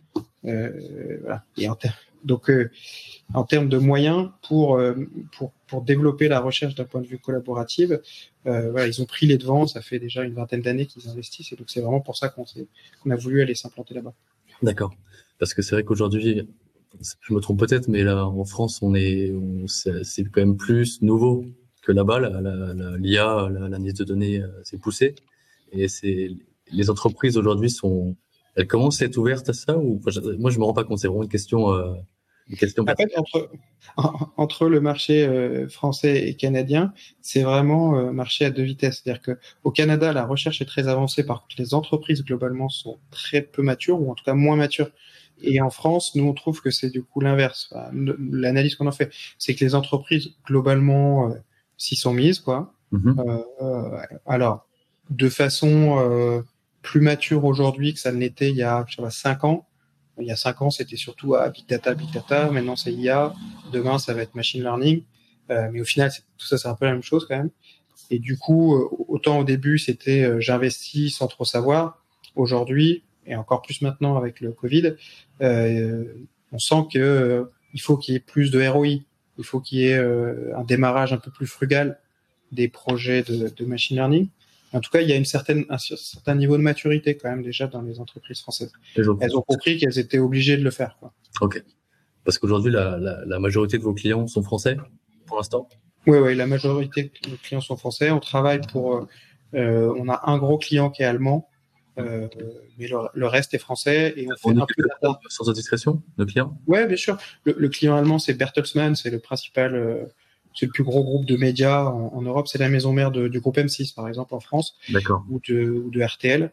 [0.46, 1.44] Euh, voilà.
[2.24, 2.70] Donc euh,
[3.34, 4.94] en termes de moyens pour, euh,
[5.38, 7.92] pour, pour développer la recherche d'un point de vue collaboratif.
[8.46, 11.52] Euh, voilà, ils ont pris les devants, ça fait déjà une vingtaine d'années qu'ils investissent,
[11.52, 12.46] et donc c'est vraiment pour ça qu'on
[13.02, 14.14] qu'on a voulu aller s'implanter là-bas.
[14.62, 14.94] D'accord.
[15.40, 16.48] Parce que c'est vrai qu'aujourd'hui,
[17.22, 19.34] je me trompe peut-être, mais là en France, on est,
[19.68, 21.46] c'est quand même plus nouveau
[21.82, 22.20] que là-bas.
[22.98, 25.16] L'IA, l'analyse de données, euh, s'est poussée,
[25.72, 26.32] et c'est
[26.72, 28.16] les entreprises aujourd'hui sont,
[28.56, 30.02] elles commencent à être ouvertes à ça ou
[30.40, 31.00] moi je me rends pas compte.
[31.00, 31.74] C'est vraiment une question.
[31.74, 31.94] Euh,
[32.52, 33.52] en fait, entre,
[34.38, 39.02] entre le marché euh, français et canadien, c'est vraiment euh, marché à deux vitesses.
[39.04, 42.98] C'est-à-dire que au Canada, la recherche est très avancée, par contre, les entreprises globalement sont
[43.12, 44.92] très peu matures ou en tout cas moins matures.
[45.42, 47.70] Et en France, nous on trouve que c'est du coup l'inverse.
[47.72, 51.36] Enfin, L'analyse qu'on en fait, c'est que les entreprises globalement euh,
[51.78, 52.74] s'y sont mises, quoi.
[52.94, 53.46] Mm-hmm.
[53.62, 54.68] Euh, alors,
[55.10, 56.44] de façon
[56.82, 59.68] plus mature aujourd'hui que ça ne l'était il y a, je sais pas, cinq ans
[60.20, 62.50] il y a cinq ans, c'était surtout à big data, big data.
[62.52, 63.34] Maintenant, c'est IA.
[63.72, 65.04] Demain, ça va être machine learning.
[65.50, 67.50] Euh, mais au final, tout ça, c'est un peu la même chose quand même.
[68.10, 68.76] Et du coup,
[69.08, 72.04] autant au début, c'était j'investis sans trop savoir.
[72.36, 74.96] Aujourd'hui, et encore plus maintenant avec le Covid,
[75.40, 78.88] on sent que il faut qu'il y ait plus de ROI.
[79.40, 81.98] Il faut qu'il y ait un démarrage un peu plus frugal
[82.52, 84.28] des projets de, de machine learning.
[84.74, 87.44] En tout cas, il y a une certaine, un certain niveau de maturité quand même
[87.44, 88.74] déjà dans les entreprises françaises.
[88.96, 90.98] Elles ont compris qu'elles étaient obligées de le faire.
[91.00, 91.14] Quoi.
[91.42, 91.64] Ok.
[92.26, 94.78] Parce qu'aujourd'hui, la, la, la, majorité de vos clients sont français
[95.28, 95.68] pour l'instant?
[96.08, 98.12] Oui, oui, la majorité de nos clients sont français.
[98.12, 99.08] On travaille pour...
[99.54, 101.48] Euh, on a un gros client qui est allemand,
[102.00, 102.28] euh,
[102.80, 104.14] mais le, reste est français.
[104.18, 107.18] Et on, fait un peu sans indiscrétion, le client Oui, bien sûr.
[107.46, 109.76] Le, le client allemand, c'est Bertelsmann, c'est le principal...
[109.76, 110.06] Euh,
[110.54, 112.48] c'est le plus gros groupe de médias en, Europe.
[112.48, 114.76] C'est la maison mère du groupe M6, par exemple, en France,
[115.30, 116.52] ou de, ou de RTL,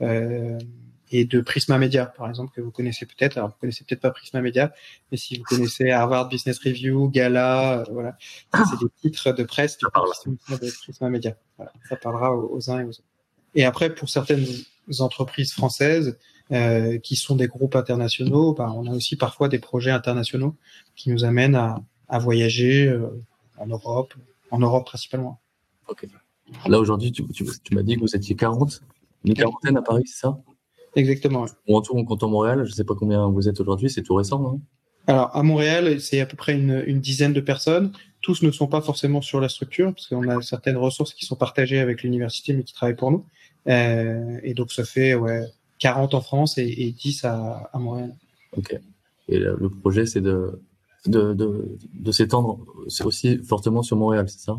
[0.00, 0.58] euh,
[1.10, 3.36] et de Prisma Media, par exemple, que vous connaissez peut-être.
[3.36, 4.72] Alors, vous connaissez peut-être pas Prisma Media,
[5.10, 8.16] mais si vous connaissez Harvard Business Review, Gala, euh, voilà,
[8.54, 10.08] c'est des titres de presse qui parlent
[10.48, 11.36] de Prisma Media.
[11.58, 13.02] Voilà, ça parlera aux, uns et aux autres.
[13.54, 14.46] Et après, pour certaines
[15.00, 16.16] entreprises françaises,
[16.50, 20.56] euh, qui sont des groupes internationaux, bah, on a aussi parfois des projets internationaux
[20.96, 22.88] qui nous amènent à, à voyager.
[22.88, 23.08] Euh,
[23.62, 24.14] en Europe,
[24.50, 25.40] en Europe principalement.
[25.88, 26.06] Ok.
[26.66, 27.24] Là aujourd'hui, tu,
[27.72, 28.82] m'as dit que vous étiez 40,
[29.24, 30.38] une quarantaine à Paris, c'est ça?
[30.94, 31.46] Exactement.
[31.68, 34.02] Ou en tout, en comptant Montréal, je ne sais pas combien vous êtes aujourd'hui, c'est
[34.02, 34.60] tout récent, non
[35.06, 37.92] Alors à Montréal, c'est à peu près une, dizaine de personnes.
[38.20, 41.36] Tous ne sont pas forcément sur la structure, parce qu'on a certaines ressources qui sont
[41.36, 43.24] partagées avec l'université, mais qui travaillent pour nous.
[43.68, 45.46] Euh, et donc ça fait ouais,
[45.78, 48.14] 40 en France et, et 10 à, à Montréal.
[48.56, 48.78] Ok.
[49.28, 50.60] Et le projet, c'est de
[51.06, 52.64] de, de, de s'étendre
[53.04, 54.58] aussi fortement sur Montréal, c'est ça?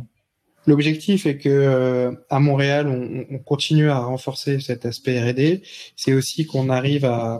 [0.66, 5.62] L'objectif est que euh, à Montréal, on, on, continue à renforcer cet aspect R&D.
[5.98, 7.40] C'est aussi qu'on arrive à,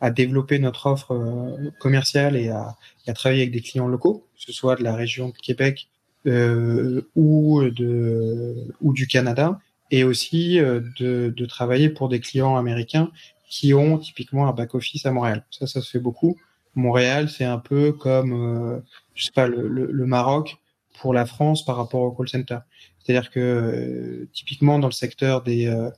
[0.00, 4.42] à, développer notre offre euh, commerciale et à, à, travailler avec des clients locaux, que
[4.42, 5.88] ce soit de la région de Québec
[6.26, 12.56] euh, ou de ou du Canada, et aussi euh, de, de travailler pour des clients
[12.56, 13.10] américains
[13.48, 15.44] qui ont typiquement un back office à Montréal.
[15.50, 16.36] Ça, ça se fait beaucoup.
[16.76, 18.80] Montréal, c'est un peu comme, euh,
[19.14, 20.58] je sais pas, le, le, Maroc
[21.00, 22.58] pour la France par rapport au call center.
[23.02, 25.90] C'est-à-dire que euh, typiquement dans le secteur des euh,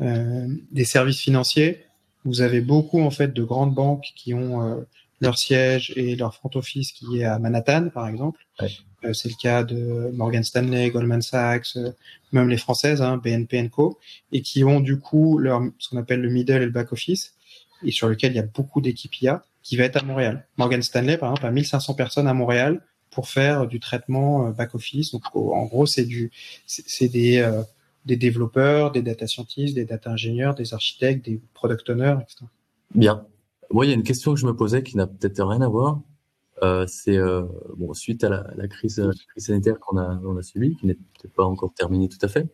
[0.00, 1.84] euh, des services financiers,
[2.24, 4.84] vous avez beaucoup en fait de grandes banques qui ont
[5.20, 8.40] leur siège et leur front office qui est à Manhattan, par exemple.
[9.12, 11.76] c'est le cas de Morgan Stanley, Goldman Sachs,
[12.32, 13.98] même les françaises, hein, BNP Co,
[14.32, 17.34] et qui ont du coup leur ce qu'on appelle le middle et le back office,
[17.84, 20.46] et sur lequel il y a beaucoup d'équipes IA qui va être à Montréal.
[20.56, 25.12] Morgan Stanley, par exemple, a 1500 personnes à Montréal pour faire du traitement euh, back-office.
[25.12, 26.30] Donc, en gros, c'est du,
[26.66, 27.62] c'est des, euh,
[28.04, 32.44] des développeurs, des data scientists, des data ingénieurs, des architectes, des product owners, etc.
[32.94, 33.26] Bien.
[33.70, 35.68] Moi, il y a une question que je me posais qui n'a peut-être rien à
[35.68, 36.00] voir.
[36.62, 37.42] Euh, c'est euh,
[37.76, 39.02] bon suite à la, crise,
[39.36, 42.46] sanitaire qu'on a, on a subie, qui n'est peut-être pas encore terminée tout à fait.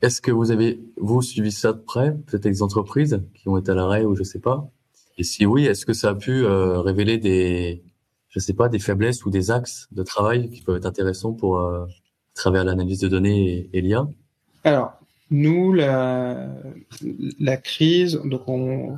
[0.00, 3.72] Est-ce que vous avez vous suivi ça de près, peut-être des entreprises qui ont été
[3.72, 4.70] à l'arrêt ou je sais pas,
[5.18, 7.82] et si oui, est-ce que ça a pu euh, révéler des,
[8.28, 11.58] je sais pas, des faiblesses ou des axes de travail qui peuvent être intéressants pour
[11.58, 11.86] euh,
[12.34, 14.06] travers l'analyse de données et, l'IA
[14.62, 14.92] Alors,
[15.30, 16.48] nous, la,
[17.40, 18.96] la crise, donc on,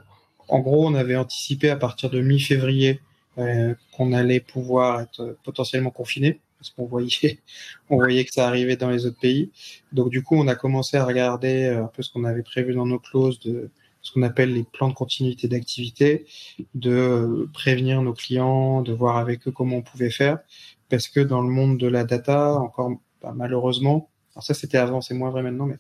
[0.49, 3.01] en gros, on avait anticipé à partir de mi-février
[3.39, 7.39] euh, qu'on allait pouvoir être potentiellement confiné parce qu'on voyait,
[7.89, 9.51] on voyait que ça arrivait dans les autres pays.
[9.93, 12.85] Donc du coup, on a commencé à regarder un peu ce qu'on avait prévu dans
[12.85, 13.71] nos clauses de
[14.03, 16.27] ce qu'on appelle les plans de continuité d'activité,
[16.75, 20.39] de prévenir nos clients, de voir avec eux comment on pouvait faire,
[20.89, 25.01] parce que dans le monde de la data, encore bah, malheureusement, alors ça c'était avant,
[25.01, 25.77] c'est moins vrai maintenant, mais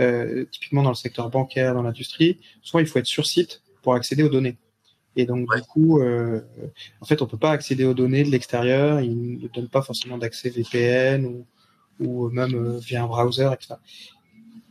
[0.00, 3.94] euh, typiquement dans le secteur bancaire, dans l'industrie, souvent il faut être sur site pour
[3.94, 4.56] accéder aux données.
[5.16, 6.40] Et donc du coup, euh,
[7.00, 9.00] en fait, on peut pas accéder aux données de l'extérieur.
[9.00, 11.46] Ils ne donnent pas forcément d'accès VPN ou,
[11.98, 13.74] ou même euh, via un browser, etc.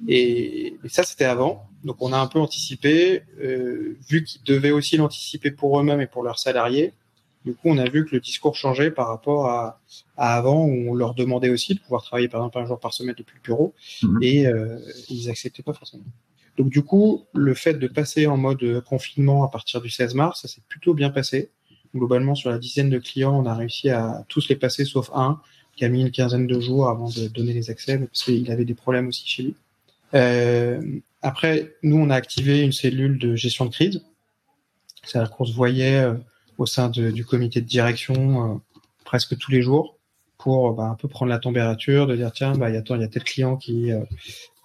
[0.07, 1.69] Et, et ça, c'était avant.
[1.83, 6.07] Donc on a un peu anticipé, euh, vu qu'ils devaient aussi l'anticiper pour eux-mêmes et
[6.07, 6.93] pour leurs salariés.
[7.45, 9.79] Du coup, on a vu que le discours changeait par rapport à,
[10.17, 12.93] à, avant où on leur demandait aussi de pouvoir travailler par exemple un jour par
[12.93, 14.19] semaine depuis le bureau mhm.
[14.21, 14.77] et euh,
[15.09, 16.03] ils acceptaient pas forcément.
[16.57, 20.41] Donc du coup, le fait de passer en mode confinement à partir du 16 mars,
[20.41, 21.51] ça s'est plutôt bien passé.
[21.95, 25.39] Globalement, sur la dizaine de clients, on a réussi à tous les passer sauf un
[25.77, 28.65] qui a mis une quinzaine de jours avant de donner les accès parce qu'il avait
[28.65, 29.55] des problèmes aussi chez lui.
[30.13, 30.81] Euh,
[31.21, 34.03] après, nous, on a activé une cellule de gestion de crise.
[35.03, 36.13] C'est-à-dire qu'on se voyait euh,
[36.59, 38.57] au sein de, du comité de direction euh,
[39.05, 39.97] presque tous les jours
[40.37, 43.23] pour bah, un peu prendre la température, de dire tiens, bah, il y a, tel
[43.23, 44.03] client qui, euh,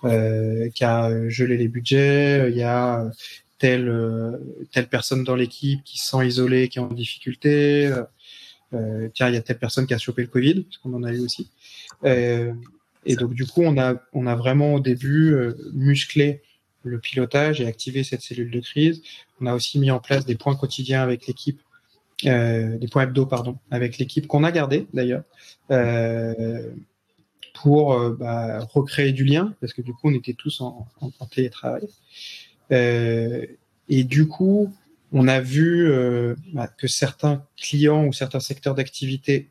[0.04, 3.10] euh, qui a gelé les budgets, il y a
[3.58, 4.38] telle,
[4.72, 7.92] telle personne dans l'équipe qui se sent isolée, qui est en difficulté,
[9.14, 11.12] tiens, il y a telle personne qui a chopé le Covid, parce qu'on en a
[11.12, 11.50] eu aussi.
[13.06, 15.36] Et donc du coup, on a on a vraiment au début
[15.72, 16.42] musclé
[16.84, 19.02] le pilotage et activé cette cellule de crise.
[19.40, 21.60] On a aussi mis en place des points quotidiens avec l'équipe,
[22.26, 25.24] euh, des points hebdo pardon, avec l'équipe qu'on a gardé d'ailleurs.
[25.70, 26.70] Euh,
[27.54, 31.10] pour euh, bah, recréer du lien, parce que du coup, on était tous en, en,
[31.18, 31.86] en télétravail.
[32.72, 33.46] Euh,
[33.88, 34.74] et du coup,
[35.12, 39.50] on a vu euh, bah, que certains clients ou certains secteurs d'activité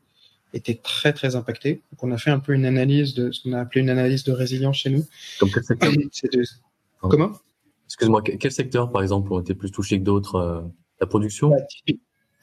[0.54, 1.82] étaient très très impactés.
[1.92, 4.24] Donc, on a fait un peu une analyse de ce qu'on a appelé une analyse
[4.24, 5.04] de résilience chez nous.
[5.38, 5.92] Comme quel secteur?
[5.92, 6.44] De...
[7.00, 7.32] Comment?
[7.86, 10.60] Excuse-moi, quel secteur, par exemple, ont été plus touchés que d'autres euh,
[11.00, 11.50] La production?
[11.50, 11.94] Bah,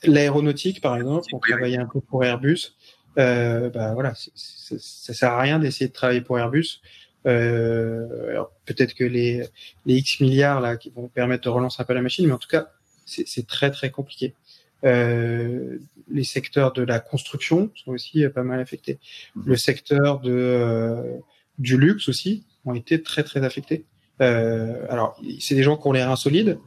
[0.04, 2.76] L'aéronautique, par exemple, on travaillait un peu pour Airbus
[3.18, 6.82] euh, bah voilà, ça sert à rien d'essayer de travailler pour Airbus.
[7.28, 9.44] Euh, peut-être que les,
[9.86, 12.38] les X milliards là qui vont permettre de relancer un peu la machine, mais en
[12.38, 12.72] tout cas,
[13.06, 14.34] c'est très très compliqué.
[14.84, 15.78] Euh,
[16.10, 19.00] les secteurs de la construction sont aussi pas mal affectés.
[19.46, 21.18] Le secteur de euh,
[21.60, 23.86] du luxe aussi ont été très très affectés.
[24.22, 26.60] Euh, alors, c'est des gens qui ont l'air insolides,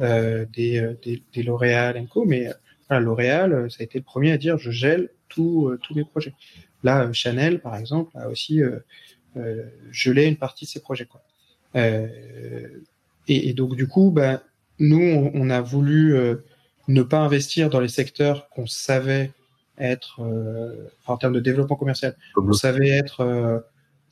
[0.00, 2.48] euh, des, des, des L'Oréal Co, mais
[2.88, 6.34] voilà, L'Oréal, ça a été le premier à dire je gèle euh, tous mes projets.
[6.82, 8.78] Là, euh, Chanel, par exemple, a aussi euh,
[9.90, 11.06] gelé une partie de ses projets.
[11.06, 11.22] Quoi.
[13.28, 14.40] Et, donc, du coup, ben,
[14.78, 16.16] nous, on, a voulu
[16.88, 19.30] ne pas investir dans les secteurs qu'on savait
[19.78, 20.20] être,
[21.06, 23.64] en termes de développement commercial, on savait être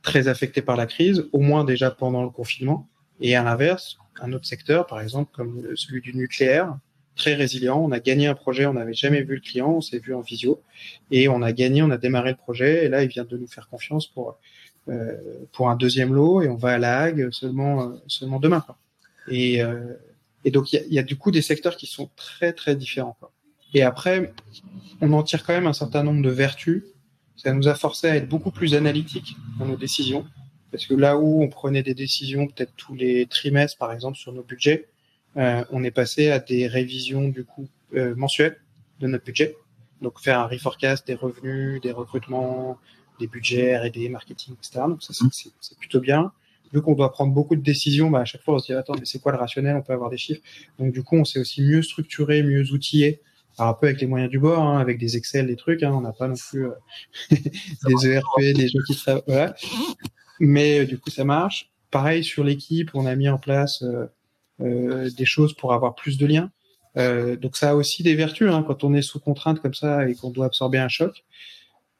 [0.02, 2.88] très affectés par la crise, au moins déjà pendant le confinement.
[3.20, 6.74] Et à l'inverse, un autre secteur, par exemple, comme celui du nucléaire,
[7.20, 7.78] très résilient.
[7.78, 10.20] On a gagné un projet, on n'avait jamais vu le client, on s'est vu en
[10.20, 10.62] visio
[11.10, 13.46] et on a gagné, on a démarré le projet et là il vient de nous
[13.46, 14.38] faire confiance pour
[14.88, 15.16] euh,
[15.52, 18.60] pour un deuxième lot et on va à la Hague seulement euh, seulement demain.
[18.60, 18.76] Quoi.
[19.28, 19.94] Et euh,
[20.44, 22.76] et donc il y a, y a, du coup des secteurs qui sont très très
[22.76, 23.16] différents.
[23.18, 23.32] Quoi.
[23.74, 24.32] Et après,
[25.00, 26.82] on en tire quand même un certain nombre de vertus.
[27.36, 30.26] Ça nous a forcé à être beaucoup plus analytique dans nos décisions.
[30.70, 34.32] Parce que là où on prenait des décisions peut-être tous les trimestres, par exemple, sur
[34.32, 34.88] nos budgets,
[35.36, 38.60] euh, on est passé à des révisions du coup euh, mensuelles
[39.00, 39.56] de notre budget.
[40.02, 42.78] Donc faire un reforecast des revenus, des recrutements,
[43.18, 44.84] des budgets, des marketing, etc.
[44.88, 45.12] Donc ça
[45.60, 46.32] c'est plutôt bien.
[46.72, 48.94] Vu qu'on doit prendre beaucoup de décisions, bah, à chaque fois on se dit attends
[48.94, 49.76] mais c'est quoi le rationnel?
[49.76, 50.42] On peut avoir des chiffres.
[50.78, 53.20] Donc du coup on s'est aussi mieux structuré, mieux outillé.
[53.58, 55.82] Alors un peu avec les moyens du bord, hein, avec des Excel, des trucs.
[55.82, 56.74] Hein, on n'a pas non plus euh,
[57.30, 59.22] des ERP, des gens qui travaillent.
[59.26, 59.54] Voilà.
[60.38, 61.70] Mais du coup ça marche.
[61.90, 63.82] Pareil sur l'équipe, on a mis en place
[64.60, 66.50] euh, des choses pour avoir plus de liens.
[66.96, 70.08] Euh, donc ça a aussi des vertus hein, quand on est sous contrainte comme ça
[70.08, 71.24] et qu'on doit absorber un choc.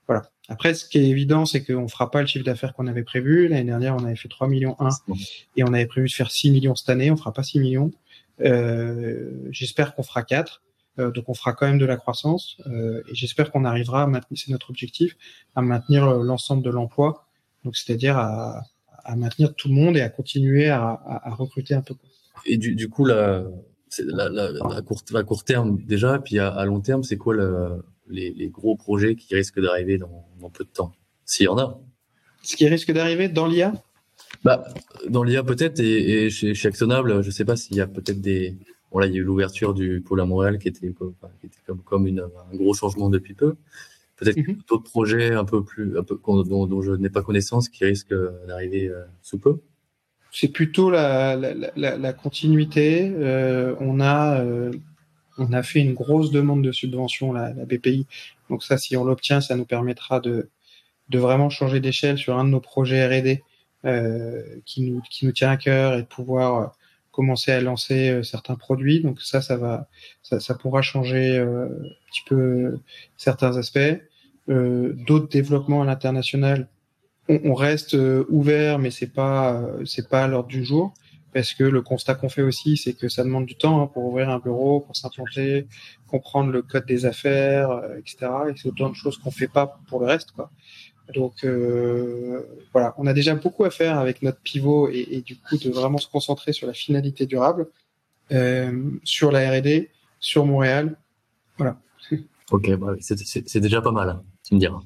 [0.06, 0.24] Voilà.
[0.51, 3.47] Après, ce qui est évident, c'est qu'on fera pas le chiffre d'affaires qu'on avait prévu.
[3.47, 4.89] L'année dernière, on avait fait 3 millions 1
[5.57, 7.09] et on avait prévu de faire 6 millions cette année.
[7.13, 7.93] On fera pas 6 millions.
[8.41, 10.61] Euh, j'espère qu'on fera 4.
[10.99, 14.07] Euh, donc on fera quand même de la croissance euh, et j'espère qu'on arrivera à
[14.09, 15.17] maintenir, c'est notre objectif,
[15.55, 17.27] à maintenir l'ensemble de l'emploi.
[17.65, 18.65] Donc c'est-à-dire à,
[19.05, 21.95] à, maintenir tout le monde et à continuer à, à, à recruter un peu.
[22.45, 23.45] Et du, du coup, la,
[24.01, 28.31] la, la, à, court, terme déjà, puis à, à long terme, c'est quoi le, les,
[28.33, 30.92] les, gros projets qui risquent d'arriver dans, dans, peu de temps,
[31.25, 31.79] s'il y en a
[32.42, 33.73] Ce qui risque d'arriver dans l'IA
[34.44, 34.64] bah,
[35.09, 38.20] Dans l'IA peut-être, et, et chez, chez Actionable, je sais pas s'il y a peut-être
[38.20, 38.57] des...
[38.90, 41.59] Bon là, il y a eu l'ouverture du pôle à Montréal qui était, qui était
[41.64, 43.55] comme, comme une, un gros changement depuis peu.
[44.16, 44.66] Peut-être mm -hmm.
[44.68, 48.20] d'autres projets un peu plus, un peu, dont, dont je n'ai pas connaissance qui risquent
[48.49, 49.61] d'arriver euh, sous peu
[50.33, 53.12] c'est plutôt la, la, la, la continuité.
[53.14, 54.70] Euh, on a euh,
[55.40, 58.07] on a fait une grosse demande de subvention la, la BPI.
[58.48, 60.48] Donc ça, si on l'obtient, ça nous permettra de
[61.09, 63.42] de vraiment changer d'échelle sur un de nos projets R&D
[63.85, 66.76] euh, qui nous qui nous tient à cœur et de pouvoir
[67.11, 69.00] commencer à lancer euh, certains produits.
[69.03, 69.88] Donc ça, ça va
[70.22, 72.79] ça, pourra changer euh, un petit peu
[73.16, 74.00] certains aspects.
[74.48, 76.68] Euh, D'autres développements à l'international
[77.44, 80.92] on, reste euh, ouvert, mais c'est pas euh, c'est pas à l'ordre du jour
[81.33, 84.05] parce que le constat qu'on fait aussi, c'est que ça demande du temps hein, pour
[84.05, 85.66] ouvrir un bureau, pour s'implanter,
[86.09, 88.31] comprendre le code des affaires, euh, etc.
[88.49, 90.51] Et c'est autant de choses qu'on fait pas pour le reste, quoi.
[91.14, 95.37] Donc euh, voilà, on a déjà beaucoup à faire avec notre pivot et, et, du
[95.37, 97.66] coup de vraiment se concentrer sur la finalité durable,
[98.33, 99.90] euh, sur la R&D,
[100.21, 100.97] sur Montréal,
[101.59, 101.79] voilà.
[102.53, 104.81] Ok, bah, c'est déjà pas mal, hein, tu me diras.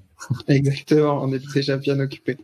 [0.48, 2.36] Exactement, on est déjà bien occupé.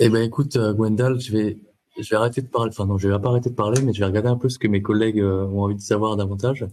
[0.00, 1.58] Eh ben écoute, euh, Gwendal, je vais,
[2.02, 2.70] je vais arrêter de parler.
[2.72, 4.58] Enfin non, je vais pas arrêter de parler, mais je vais regarder un peu ce
[4.58, 6.66] que mes collègues euh, ont envie de savoir davantage.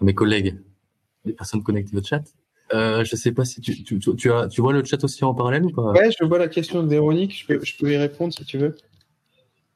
[0.00, 0.56] Mes collègues,
[1.24, 2.22] les personnes connectées au chat.
[2.74, 5.64] Euh, je sais pas si tu, tu, tu, tu vois le chat aussi en parallèle
[5.64, 5.92] ou pas?
[5.92, 7.38] Ouais, je vois la question de Véronique.
[7.38, 8.76] Je peux, je peux y répondre si tu veux.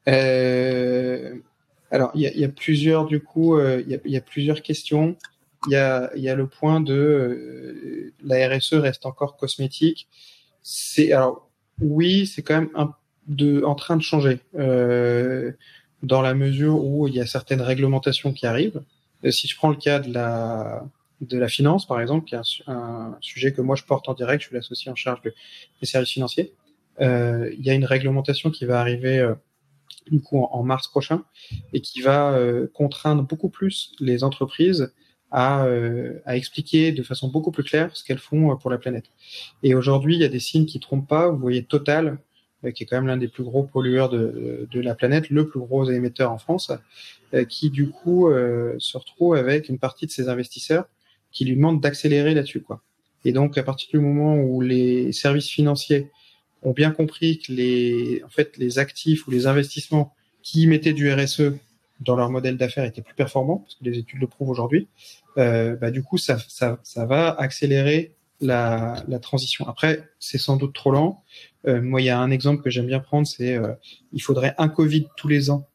[0.07, 1.35] Euh,
[1.89, 5.15] alors, il y a, plusieurs du coup, euh, il y, a, plusieurs questions
[5.67, 10.07] il y a, y a le point de la RSE reste encore cosmétique.
[10.63, 11.49] C'est alors
[11.81, 12.93] oui, c'est quand même un,
[13.27, 15.51] de, en train de changer euh,
[16.03, 18.81] dans la mesure où il y a certaines réglementations qui arrivent.
[19.23, 20.83] Euh, si je prends le cas de la
[21.21, 24.41] de la finance, par exemple, qui est un, sujet que moi je porte en direct,
[24.41, 25.33] je suis l'associé en charge de,
[25.79, 26.53] des services financiers.
[26.99, 29.33] Euh, il y a une réglementation qui va arriver euh,
[30.09, 31.23] du coup en, mars prochain
[31.73, 34.91] et qui va euh, contraindre beaucoup plus les entreprises
[35.29, 39.05] à, euh, à, expliquer de façon beaucoup plus claire ce qu'elles font pour la planète.
[39.63, 41.29] Et aujourd'hui, il y a des signes qui trompent pas.
[41.29, 42.17] Vous voyez Total,
[42.75, 45.59] qui est quand même l'un des plus gros pollueurs de, de, la planète, le plus
[45.59, 46.71] gros émetteur en France,
[47.49, 48.29] qui du coup
[48.77, 50.85] se retrouve avec une partie de ses investisseurs
[51.31, 52.81] qui lui demandent d'accélérer là-dessus, quoi.
[53.23, 56.09] Et donc, à partir du moment où les services financiers
[56.63, 61.11] ont bien compris que les, en fait, les actifs ou les investissements qui mettaient du
[61.11, 61.53] RSE
[61.99, 64.87] dans leur modèle d'affaires étaient plus performants, parce que les études le prouvent aujourd'hui,
[65.37, 69.67] euh, bah, du coup, ça, ça, ça va accélérer la, la transition.
[69.67, 71.23] Après, c'est sans doute trop lent.
[71.67, 73.73] Euh, moi, il y a un exemple que j'aime bien prendre, c'est euh,
[74.13, 75.67] il faudrait un Covid tous les ans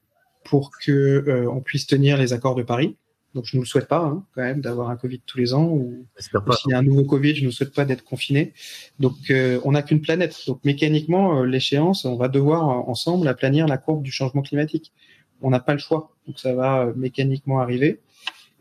[0.44, 2.96] pour que euh, on puisse tenir les accords de Paris.
[3.36, 5.64] Donc je ne le souhaite pas hein, quand même d'avoir un Covid tous les ans
[5.64, 8.54] ou, s'il y a un nouveau Covid, je ne souhaite pas d'être confiné.
[8.98, 10.34] Donc euh, on n'a qu'une planète.
[10.46, 14.90] Donc mécaniquement, euh, l'échéance, on va devoir euh, ensemble aplanir la courbe du changement climatique.
[15.42, 16.16] On n'a pas le choix.
[16.26, 18.00] Donc ça va mécaniquement arriver.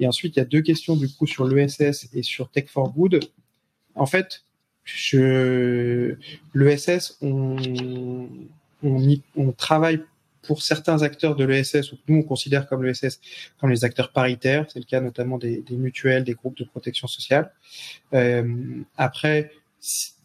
[0.02, 2.92] Et ensuite, il y a deux questions du coup sur l'ESS et sur Tech for
[2.92, 3.22] Good.
[3.96, 4.44] En fait,
[4.84, 6.16] je...
[6.54, 8.28] l'ESS, on...
[8.84, 9.24] On, y...
[9.36, 10.02] on travaille
[10.46, 13.20] pour certains acteurs de l'ESS, ou que nous on considère comme l'ESS,
[13.60, 17.08] comme les acteurs paritaires, c'est le cas notamment des, des, mutuelles, des groupes de protection
[17.08, 17.52] sociale.
[18.14, 19.52] Euh, après,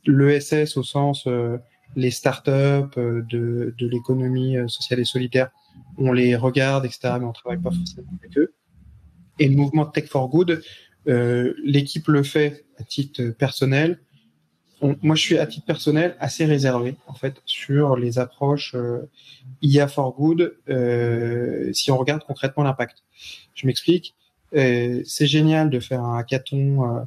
[0.07, 1.59] l'ESS au sens euh,
[1.97, 2.51] les startups
[2.99, 5.51] euh, de, de l'économie euh, sociale et solidaire,
[5.99, 8.53] on les regarde, etc., mais on travaille pas forcément avec eux.
[9.39, 10.63] Et le mouvement Tech for Good,
[11.09, 14.01] euh, l'équipe le fait à titre personnel,
[15.03, 19.11] moi, je suis à titre personnel assez réservé en fait sur les approches euh,
[19.61, 20.57] IA for good.
[20.69, 23.03] Euh, si on regarde concrètement l'impact,
[23.55, 24.15] je m'explique.
[24.55, 27.07] Euh, c'est génial de faire un hackathon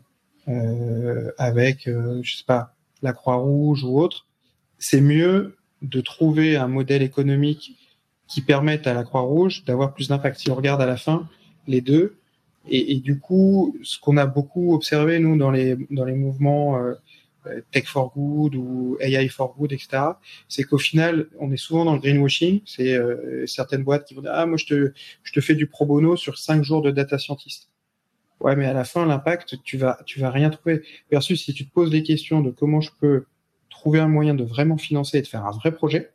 [1.37, 4.27] avec, je sais pas, la Croix-Rouge ou autre.
[4.77, 7.77] C'est mieux de trouver un modèle économique
[8.27, 10.39] qui permette à la Croix-Rouge d'avoir plus d'impact.
[10.39, 11.29] Si on regarde à la fin
[11.67, 12.17] les deux,
[12.67, 16.93] et, du coup, ce qu'on a beaucoup observé nous dans les dans les mouvements euh,
[17.71, 20.03] Tech for Good ou AI for Good, etc.
[20.47, 22.61] C'est qu'au final, on est souvent dans le greenwashing.
[22.65, 24.93] C'est euh, certaines boîtes qui vont dire ah moi je te
[25.23, 27.69] je te fais du pro bono sur cinq jours de data scientist.
[28.39, 30.83] Ouais, mais à la fin l'impact tu vas tu vas rien trouver.
[31.11, 33.25] Versus si tu te poses des questions de comment je peux
[33.69, 36.11] trouver un moyen de vraiment financer et de faire un vrai projet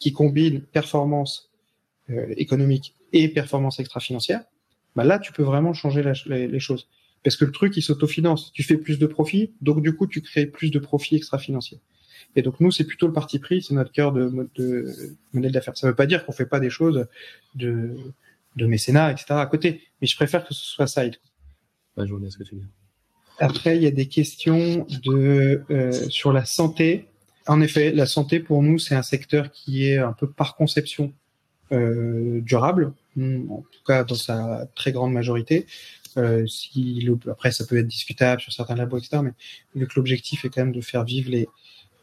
[0.00, 1.52] qui combine performance
[2.10, 4.42] euh, économique et performance extra-financière,
[4.96, 6.88] bah là tu peux vraiment changer la, les, les choses.
[7.22, 8.52] Parce que le truc, il s'autofinance.
[8.52, 11.80] Tu fais plus de profits, donc du coup, tu crées plus de profits extra-financiers.
[12.36, 14.94] Et donc nous, c'est plutôt le parti pris, c'est notre cœur de, de
[15.32, 15.76] modèle d'affaires.
[15.76, 17.06] Ça ne veut pas dire qu'on fait pas des choses
[17.54, 17.96] de,
[18.56, 19.26] de mécénat, etc.
[19.30, 21.16] à côté, mais je préfère que ce soit side.
[21.96, 22.66] Ouais, je vois bien ce que tu dis.
[23.38, 27.08] Après, il y a des questions de euh, sur la santé.
[27.46, 31.12] En effet, la santé pour nous, c'est un secteur qui est un peu par conception
[31.70, 35.66] durable, en tout cas dans sa très grande majorité.
[36.16, 39.22] Euh, si après, ça peut être discutable sur certains labos, etc.
[39.22, 39.32] Mais
[39.74, 41.48] vu que l'objectif est quand même de faire vivre les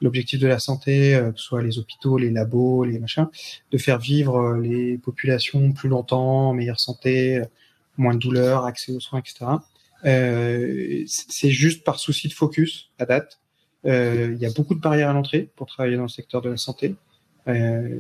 [0.02, 3.28] l'objectif de la santé, euh, que ce soit les hôpitaux, les labos, les machins,
[3.72, 7.46] de faire vivre euh, les populations plus longtemps, meilleure santé, euh,
[7.98, 9.46] moins de douleur, accès aux soins, etc.
[10.06, 13.40] Euh, c'est juste par souci de focus à date.
[13.84, 16.58] Il y a beaucoup de barrières à l'entrée pour travailler dans le secteur de la
[16.58, 16.96] santé.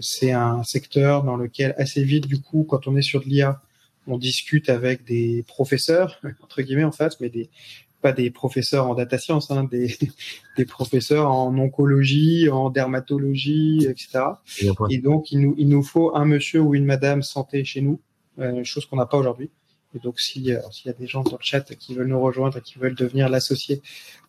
[0.02, 3.62] C'est un secteur dans lequel assez vite, du coup, quand on est sur de l'IA,
[4.08, 7.50] on discute avec des professeurs entre guillemets en face, mais des
[8.02, 9.96] pas des professeurs en data science, hein, des,
[10.58, 14.24] des professeurs en oncologie, en dermatologie, etc.
[14.90, 18.00] Et donc il nous il nous faut un monsieur ou une madame santé chez nous,
[18.40, 19.52] euh, chose qu'on n'a pas aujourd'hui.
[19.94, 22.20] Et donc si euh, s'il y a des gens dans le chat qui veulent nous
[22.20, 23.82] rejoindre et qui veulent devenir l'associé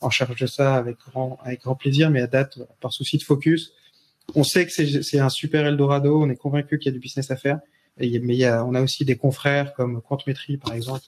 [0.02, 3.22] en charge de ça avec grand avec grand plaisir, mais à date par souci de
[3.22, 3.72] focus,
[4.34, 7.30] on sait que c'est un super Eldorado, on est convaincu qu'il y a du business
[7.30, 7.60] à faire
[7.98, 11.04] et, mais il y a, on a aussi des confrères comme Quantmetry, par exemple,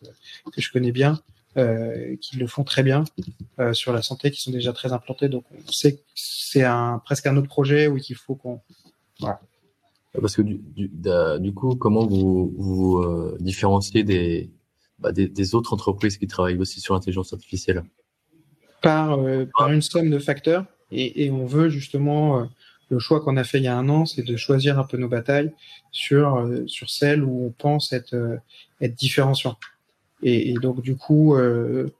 [0.53, 1.21] que je connais bien,
[1.57, 3.05] euh, qui le font très bien
[3.59, 5.29] euh, sur la santé, qui sont déjà très implantés.
[5.29, 8.61] Donc, on sait que c'est un, presque un autre projet où il faut qu'on...
[9.21, 9.41] Voilà.
[10.21, 10.91] Parce que du, du,
[11.41, 14.51] du, coup, comment vous vous euh, différenciez des,
[14.99, 17.83] bah, des, des, autres entreprises qui travaillent aussi sur l'intelligence artificielle?
[18.81, 20.67] Par, euh, par une somme de facteurs.
[20.93, 22.45] Et, et on veut justement euh,
[22.91, 24.97] le choix qu'on a fait il y a un an, c'est de choisir un peu
[24.97, 25.53] nos batailles
[25.91, 28.37] sur euh, sur celles où on pense être euh,
[28.81, 29.57] être différenciant.
[30.23, 31.91] Et, et, donc du coup, euh,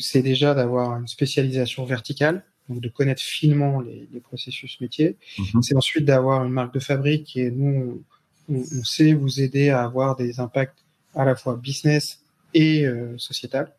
[0.00, 5.16] c'est déjà d'avoir une spécialisation verticale donc de connaître finement les, les processus métiers.
[5.38, 5.62] Mhm.
[5.62, 8.02] C'est ensuite d'avoir une marque de fabrique et nous,
[8.48, 10.78] on, on, sait vous aider à avoir des impacts
[11.14, 12.20] à la fois business
[12.54, 13.72] et euh, sociétal.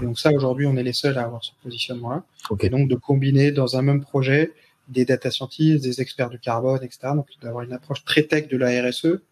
[0.00, 2.24] Et donc ça, aujourd'hui, on est les seuls à avoir ce positionnement-là.
[2.50, 2.64] Ok.
[2.64, 4.52] Et donc de combiner dans un même projet
[4.90, 7.12] des data scientists, des experts du carbone, etc.
[7.14, 9.22] Donc d'avoir une approche très tech de la RSE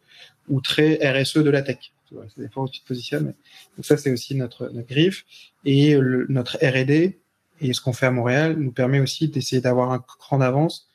[0.49, 1.79] ou très RSE de la tech.
[2.11, 3.25] Vois, Ça dépend où tu te positionnes.
[3.27, 3.35] mais-
[3.77, 5.25] Donc ça, c'est aussi notre, notre griffe.
[5.67, 7.19] Et le- notre R&D
[7.61, 10.89] et ce qu'on fait à Montréal nous permet aussi d'essayer d'avoir un cran d'avance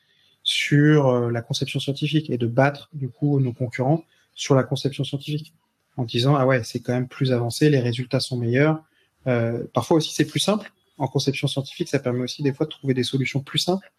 [0.43, 4.03] sur euh, la conception scientifique et de battre du coup nos concurrents
[4.36, 5.53] sur la conception scientifique
[5.97, 8.82] en disant ah ouais c'est quand même plus avancé, les résultats sont meilleurs.
[9.28, 12.72] Euh, parfois aussi c'est plus simple en conception scientifique, ça permet aussi des fois de
[12.72, 13.91] trouver des solutions plus simples,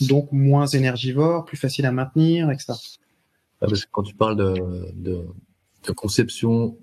[0.00, 2.74] donc moins énergivores, plus faciles à maintenir, etc.
[3.62, 4.54] Ah, parce que quand tu parles de,
[4.94, 5.26] de,
[5.86, 6.78] de conception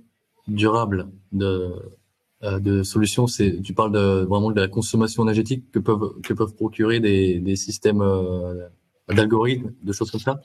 [0.47, 1.73] durable de,
[2.43, 6.33] euh, de solutions, c'est tu parles de vraiment de la consommation énergétique que peuvent que
[6.33, 8.67] peuvent procurer des, des systèmes euh,
[9.09, 10.39] d'algorithmes, de choses comme ça?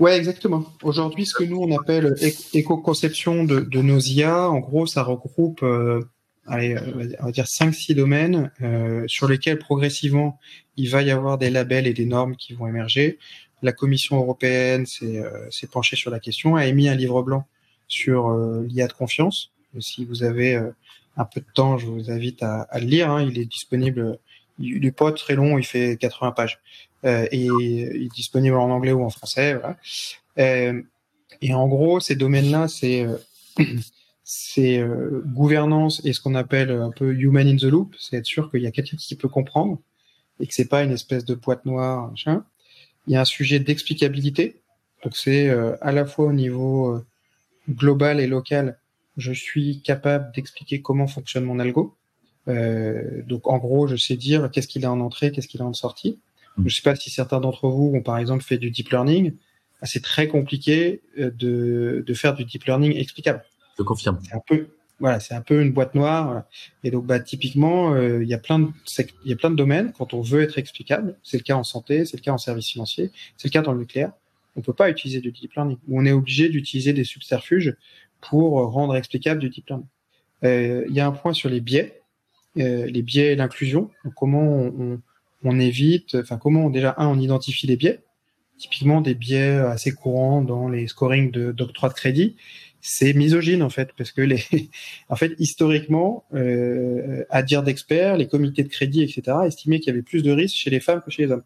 [0.00, 0.64] Ouais, exactement.
[0.82, 5.02] Aujourd'hui, ce que nous on appelle éco- éco-conception de, de nos IA, en gros, ça
[5.02, 6.02] regroupe, euh,
[6.46, 10.38] allez, euh, on va dire cinq, six domaines euh, sur lesquels progressivement
[10.76, 13.18] il va y avoir des labels et des normes qui vont émerger.
[13.62, 17.46] La Commission européenne s'est euh, penchée sur la question, a émis un livre blanc
[17.88, 19.52] sur euh, l'IA de confiance.
[19.76, 20.70] Et si vous avez euh,
[21.16, 23.10] un peu de temps, je vous invite à, à le lire.
[23.10, 23.22] hein.
[23.22, 24.18] Il est disponible.
[24.58, 26.60] Il n'est pas très long, il fait 80 pages.
[27.04, 29.54] Euh, et il est disponible en anglais ou en français.
[29.54, 29.76] Voilà.
[30.38, 30.82] Euh,
[31.42, 33.16] et en gros, ces domaines-là, c'est euh,
[34.32, 38.26] c'est euh, gouvernance et ce qu'on appelle un peu human in the loop, c'est être
[38.26, 39.80] sûr qu'il y a quelqu'un qui peut comprendre
[40.38, 42.08] et que c'est pas une espèce de boîte noire.
[42.10, 42.44] Machin.
[43.08, 44.62] Il y a un sujet d'explicabilité,
[45.02, 47.04] donc c'est euh, à la fois au niveau euh,
[47.68, 48.78] global et local,
[49.16, 51.96] je suis capable d'expliquer comment fonctionne mon algo.
[52.46, 55.64] Euh, donc en gros, je sais dire qu'est-ce qu'il a en entrée, qu'est-ce qu'il a
[55.64, 56.20] en sortie.
[56.56, 59.34] Je ne sais pas si certains d'entre vous ont par exemple fait du deep learning.
[59.82, 63.42] Ah, C'est très compliqué euh, de, de faire du deep learning explicable.
[63.78, 64.18] Je confirme.
[64.22, 64.68] C'est un peu,
[65.00, 66.44] voilà, c'est un peu une boîte noire.
[66.84, 68.68] Et donc, bah, typiquement, euh, il y a plein de,
[69.24, 71.18] il y a plein de domaines quand on veut être explicable.
[71.22, 73.72] C'est le cas en santé, c'est le cas en services financiers, c'est le cas dans
[73.72, 74.12] le nucléaire.
[74.56, 75.78] On peut pas utiliser du deep learning.
[75.90, 77.76] On est obligé d'utiliser des subterfuges
[78.20, 79.86] pour rendre explicable du deep learning.
[80.44, 82.02] Euh, Il y a un point sur les biais,
[82.58, 83.90] euh, les biais et l'inclusion.
[84.16, 85.00] Comment on,
[85.44, 88.00] on, évite, enfin comment déjà un on identifie les biais.
[88.58, 92.36] Typiquement des biais assez courants dans les scorings de d'octroi de crédit,
[92.80, 94.42] c'est misogyne en fait parce que les,
[95.08, 99.90] en fait historiquement, euh, à dire d'experts, les comités de crédit etc estimaient qu'il y
[99.90, 101.44] avait plus de risques chez les femmes que chez les hommes.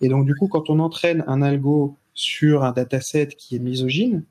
[0.00, 4.24] Et donc du coup, quand on entraîne un algo sur un dataset qui est misogyne,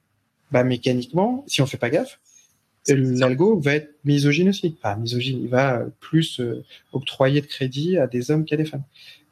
[0.51, 2.19] bah mécaniquement, si on fait pas gaffe,
[2.87, 4.75] l'algo va être misogyne aussi.
[4.81, 6.63] Enfin, misogyne, il va plus euh,
[6.93, 8.83] octroyer de crédit à des hommes qu'à des femmes.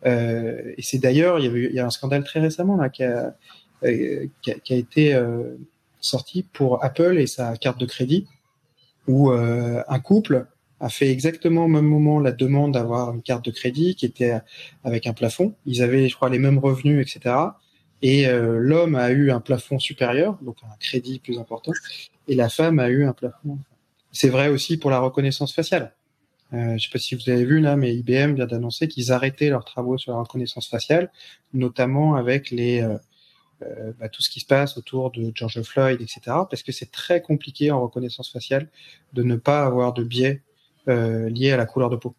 [0.06, 2.90] Euh, et c'est d'ailleurs, il y avait, il y a un scandale très récemment là
[2.90, 3.36] qui a,
[3.84, 5.56] euh, qui a, qui a été euh,
[6.00, 8.28] sorti pour Apple et sa carte de crédit,
[9.08, 10.48] où euh, un couple
[10.80, 14.40] a fait exactement au même moment la demande d'avoir une carte de crédit qui était
[14.84, 15.54] avec un plafond.
[15.66, 17.36] Ils avaient, je crois, les mêmes revenus, etc.
[18.02, 21.74] Et euh, l'homme a eu un plafond supérieur, donc un crédit plus important,
[22.28, 23.58] et la femme a eu un plafond.
[24.12, 25.94] C'est vrai aussi pour la reconnaissance faciale.
[26.54, 29.50] Euh, je sais pas si vous avez vu là, mais IBM vient d'annoncer qu'ils arrêtaient
[29.50, 31.12] leurs travaux sur la reconnaissance faciale,
[31.54, 32.98] notamment avec les euh,
[33.64, 36.22] euh, bah, tout ce qui se passe autour de George Floyd, etc.
[36.50, 38.70] Parce que c'est très compliqué en reconnaissance faciale
[39.14, 40.44] de ne pas avoir de biais
[40.88, 42.16] euh, liés à la couleur de peau.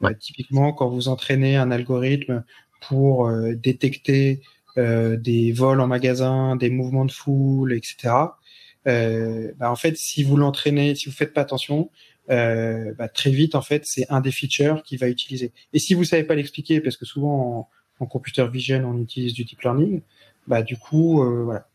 [0.00, 0.10] Ouais.
[0.10, 2.44] Euh, typiquement, quand vous entraînez un algorithme
[2.80, 4.42] pour euh, détecter
[4.78, 8.14] euh, des vols en magasin, des mouvements de foule, etc.
[8.86, 11.90] Euh, bah, en fait, si vous l'entraînez, si vous faites pas attention,
[12.30, 15.52] euh, bah, très vite, en fait, c'est un des features qu'il va utiliser.
[15.72, 17.68] Et si vous savez pas l'expliquer, parce que souvent
[18.00, 20.02] en, en computer vision, on utilise du deep learning,
[20.46, 21.66] bah du coup, euh, voilà.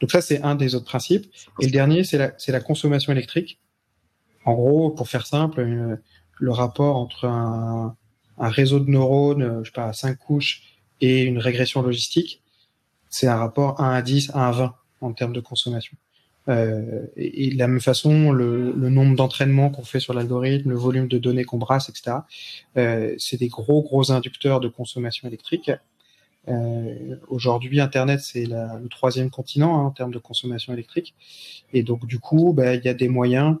[0.00, 1.26] Donc ça, c'est un des autres principes.
[1.60, 3.58] Et le dernier, c'est la, la consommation électrique.
[4.44, 5.96] En gros, pour faire simple, euh,
[6.38, 7.96] le rapport entre un,
[8.38, 10.62] un réseau de neurones, euh, je sais pas, à 5 couches
[11.00, 12.42] et une régression logistique,
[13.10, 15.96] c'est un rapport 1 à 10, 1 à 20 en termes de consommation.
[16.48, 20.70] Euh, et, et, de la même façon, le, le nombre d'entraînements qu'on fait sur l'algorithme,
[20.70, 22.18] le volume de données qu'on brasse, etc.,
[22.76, 25.70] euh, c'est des gros, gros inducteurs de consommation électrique.
[26.48, 31.14] Euh, Aujourd'hui, Internet, c'est le troisième continent hein, en termes de consommation électrique.
[31.72, 33.56] Et donc, du coup, bah, il y a des moyens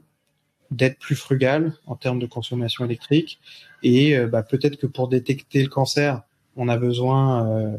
[0.70, 3.40] d'être plus frugal en termes de consommation électrique.
[3.82, 6.22] Et bah, peut-être que pour détecter le cancer,
[6.56, 7.76] on a besoin euh,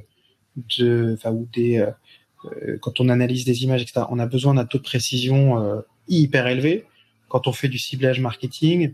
[0.78, 1.80] de, ou des,
[2.46, 5.82] euh, quand on analyse des images, etc., on a besoin d'un taux de précision euh,
[6.08, 6.86] hyper élevé.
[7.28, 8.94] Quand on fait du ciblage marketing,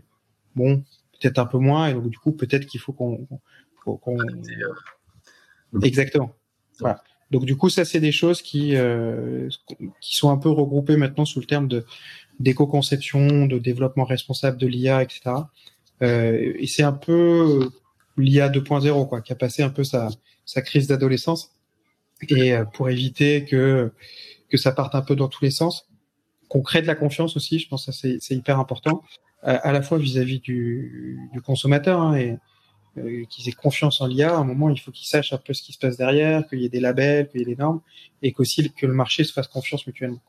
[0.56, 0.84] bon,
[1.20, 1.88] peut-être un peu moins.
[1.88, 3.26] Et donc, du coup, peut-être qu'il faut qu'on
[5.82, 6.34] Exactement.
[6.80, 7.02] Voilà.
[7.32, 9.48] Donc du coup, ça c'est des choses qui euh,
[10.00, 11.86] qui sont un peu regroupées maintenant sous le terme de
[12.40, 15.36] d'éco-conception, de développement responsable de l'IA, etc.
[16.02, 17.70] Euh, et c'est un peu
[18.18, 20.10] l'IA 2.0 quoi, qui a passé un peu sa
[20.44, 21.52] sa crise d'adolescence
[22.28, 23.92] et euh, pour éviter que
[24.50, 25.88] que ça parte un peu dans tous les sens,
[26.48, 27.58] qu'on crée de la confiance aussi.
[27.58, 29.02] Je pense que c'est hyper important
[29.42, 32.36] à, la fois vis-à-vis du, du consommateur hein, et
[32.98, 35.54] euh, qu'ils aient confiance en l'IA, à un moment, il faut qu'ils sachent un peu
[35.54, 37.80] ce qui se passe derrière, qu'il y ait des labels, qu'il y ait des normes,
[38.20, 40.20] et qu'aussi que le marché se fasse confiance mutuellement.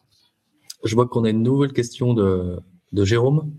[0.84, 2.60] Je vois qu'on a une nouvelle question de,
[2.92, 3.52] de Jérôme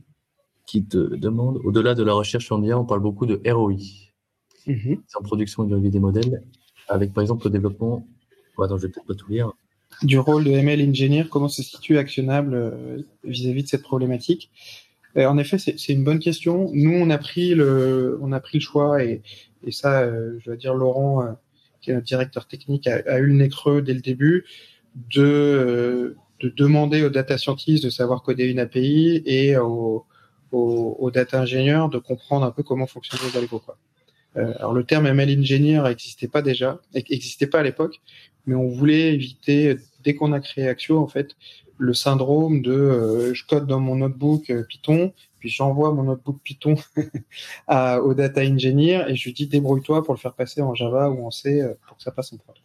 [0.67, 3.75] qui te demande, au-delà de la recherche en IA, on parle beaucoup de ROI.
[4.67, 5.01] Mm-hmm.
[5.07, 6.43] C'est en production et des modèles,
[6.89, 8.07] avec par exemple le développement,
[8.57, 9.53] oh, attends, je vais peut-être pas tout lire.
[10.03, 14.51] Du rôle de ML Engineer, comment se situe actionnable euh, vis-à-vis -vis de cette problématique?
[15.17, 16.71] Euh, en effet, c'est une bonne question.
[16.73, 19.23] Nous, on a pris le, on a pris le choix et,
[19.65, 21.33] et ça, euh, je dois dire, Laurent, euh,
[21.81, 24.45] qui est notre directeur technique, a, a, eu le nez creux dès le début
[25.15, 30.05] de, de demander aux data scientists de savoir coder une API et aux,
[30.53, 33.59] aux, data ingénieurs de comprendre un peu comment fonctionnent les algos.
[33.59, 33.77] Quoi.
[34.35, 38.01] alors le terme ML engineer n'existait pas déjà, n'existait pas à l'époque,
[38.47, 41.37] mais on voulait éviter dès qu'on a créé Axio en fait
[41.79, 46.39] le syndrome de euh, je code dans mon notebook euh, Python, puis j'envoie mon notebook
[46.43, 46.77] Python
[47.67, 51.11] à, au data engineer et je lui dis débrouille-toi pour le faire passer en Java
[51.11, 52.57] ou en C euh, pour que ça passe en prod.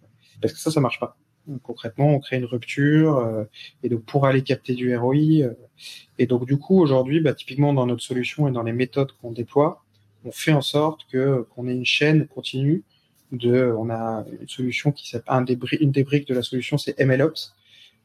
[0.42, 1.18] Parce que ça, ça marche pas.
[1.64, 3.46] concrètement, on crée une rupture
[3.84, 5.52] et donc pour aller capter du ROI.
[6.18, 9.32] et donc du coup, aujourd'hui, bah, typiquement dans notre solution et dans les méthodes qu'on
[9.32, 9.84] déploie,
[10.24, 12.84] on fait en sorte que qu'on ait une chaîne continue
[13.32, 15.46] on a une solution qui s'appelle
[15.80, 17.54] une des briques de la solution, c'est MLOps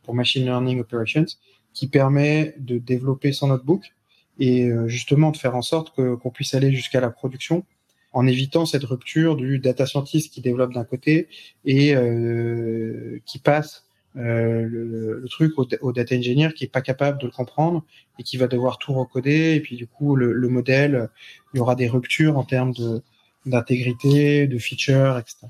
[0.02, 1.26] pour Machine Learning Operations,
[1.72, 3.92] qui permet de développer son notebook
[4.38, 7.64] et euh, justement de faire en sorte qu'on puisse aller jusqu'à la production
[8.12, 11.28] en évitant cette rupture du data scientist qui développe d'un côté
[11.64, 17.18] et euh, qui passe euh, le, truc au, au, data engineer qui est pas capable
[17.20, 17.84] de le comprendre
[18.20, 19.54] et qui va devoir tout recoder.
[19.54, 21.08] Et puis du coup le, le modèle
[21.52, 23.02] il y aura des ruptures en termes de
[23.46, 25.48] d'intégrité de features etc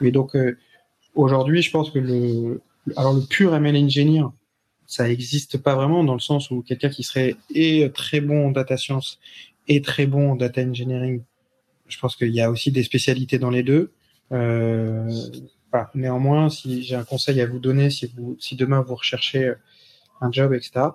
[0.00, 0.56] mais donc euh,
[1.14, 2.60] aujourd'hui je pense que le
[2.96, 4.24] alors le pur ML engineer,
[4.86, 8.50] ça n'existe pas vraiment dans le sens où quelqu'un qui serait et très bon en
[8.50, 9.18] data science
[9.66, 11.22] et très bon en data engineering,
[11.88, 13.92] je pense qu'il y a aussi des spécialités dans les deux.
[14.32, 15.10] Euh.
[15.94, 19.52] Néanmoins, si j'ai un conseil à vous donner, si, vous, si demain vous recherchez
[20.22, 20.86] un job, etc.,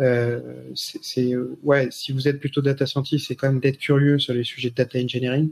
[0.00, 0.40] euh,
[0.74, 4.44] c'est ouais, si vous êtes plutôt data scientist, c'est quand même d'être curieux sur les
[4.44, 5.50] sujets de data engineering,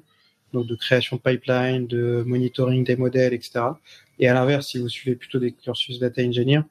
[0.53, 3.61] donc de création de pipeline, de monitoring des modèles, etc.
[4.19, 6.63] Et à l'inverse, si vous suivez plutôt des cursus data engineer,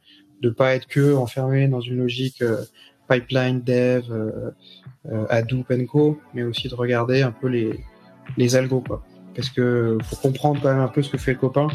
[0.42, 2.64] de pas être que enfermé dans une logique euh,
[3.08, 4.52] pipeline, dev, euh,
[5.12, 7.80] euh, Hadoop Co, mais aussi de regarder un peu les,
[8.38, 9.04] les algos, quoi.
[9.36, 11.68] Parce que faut comprendre quand même un peu ce que fait le copain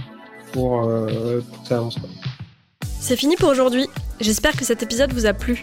[0.53, 1.99] pour, euh, pour que ça avance.
[3.01, 3.87] C'est fini pour aujourd'hui.
[4.21, 5.63] J'espère que cet épisode vous a plu.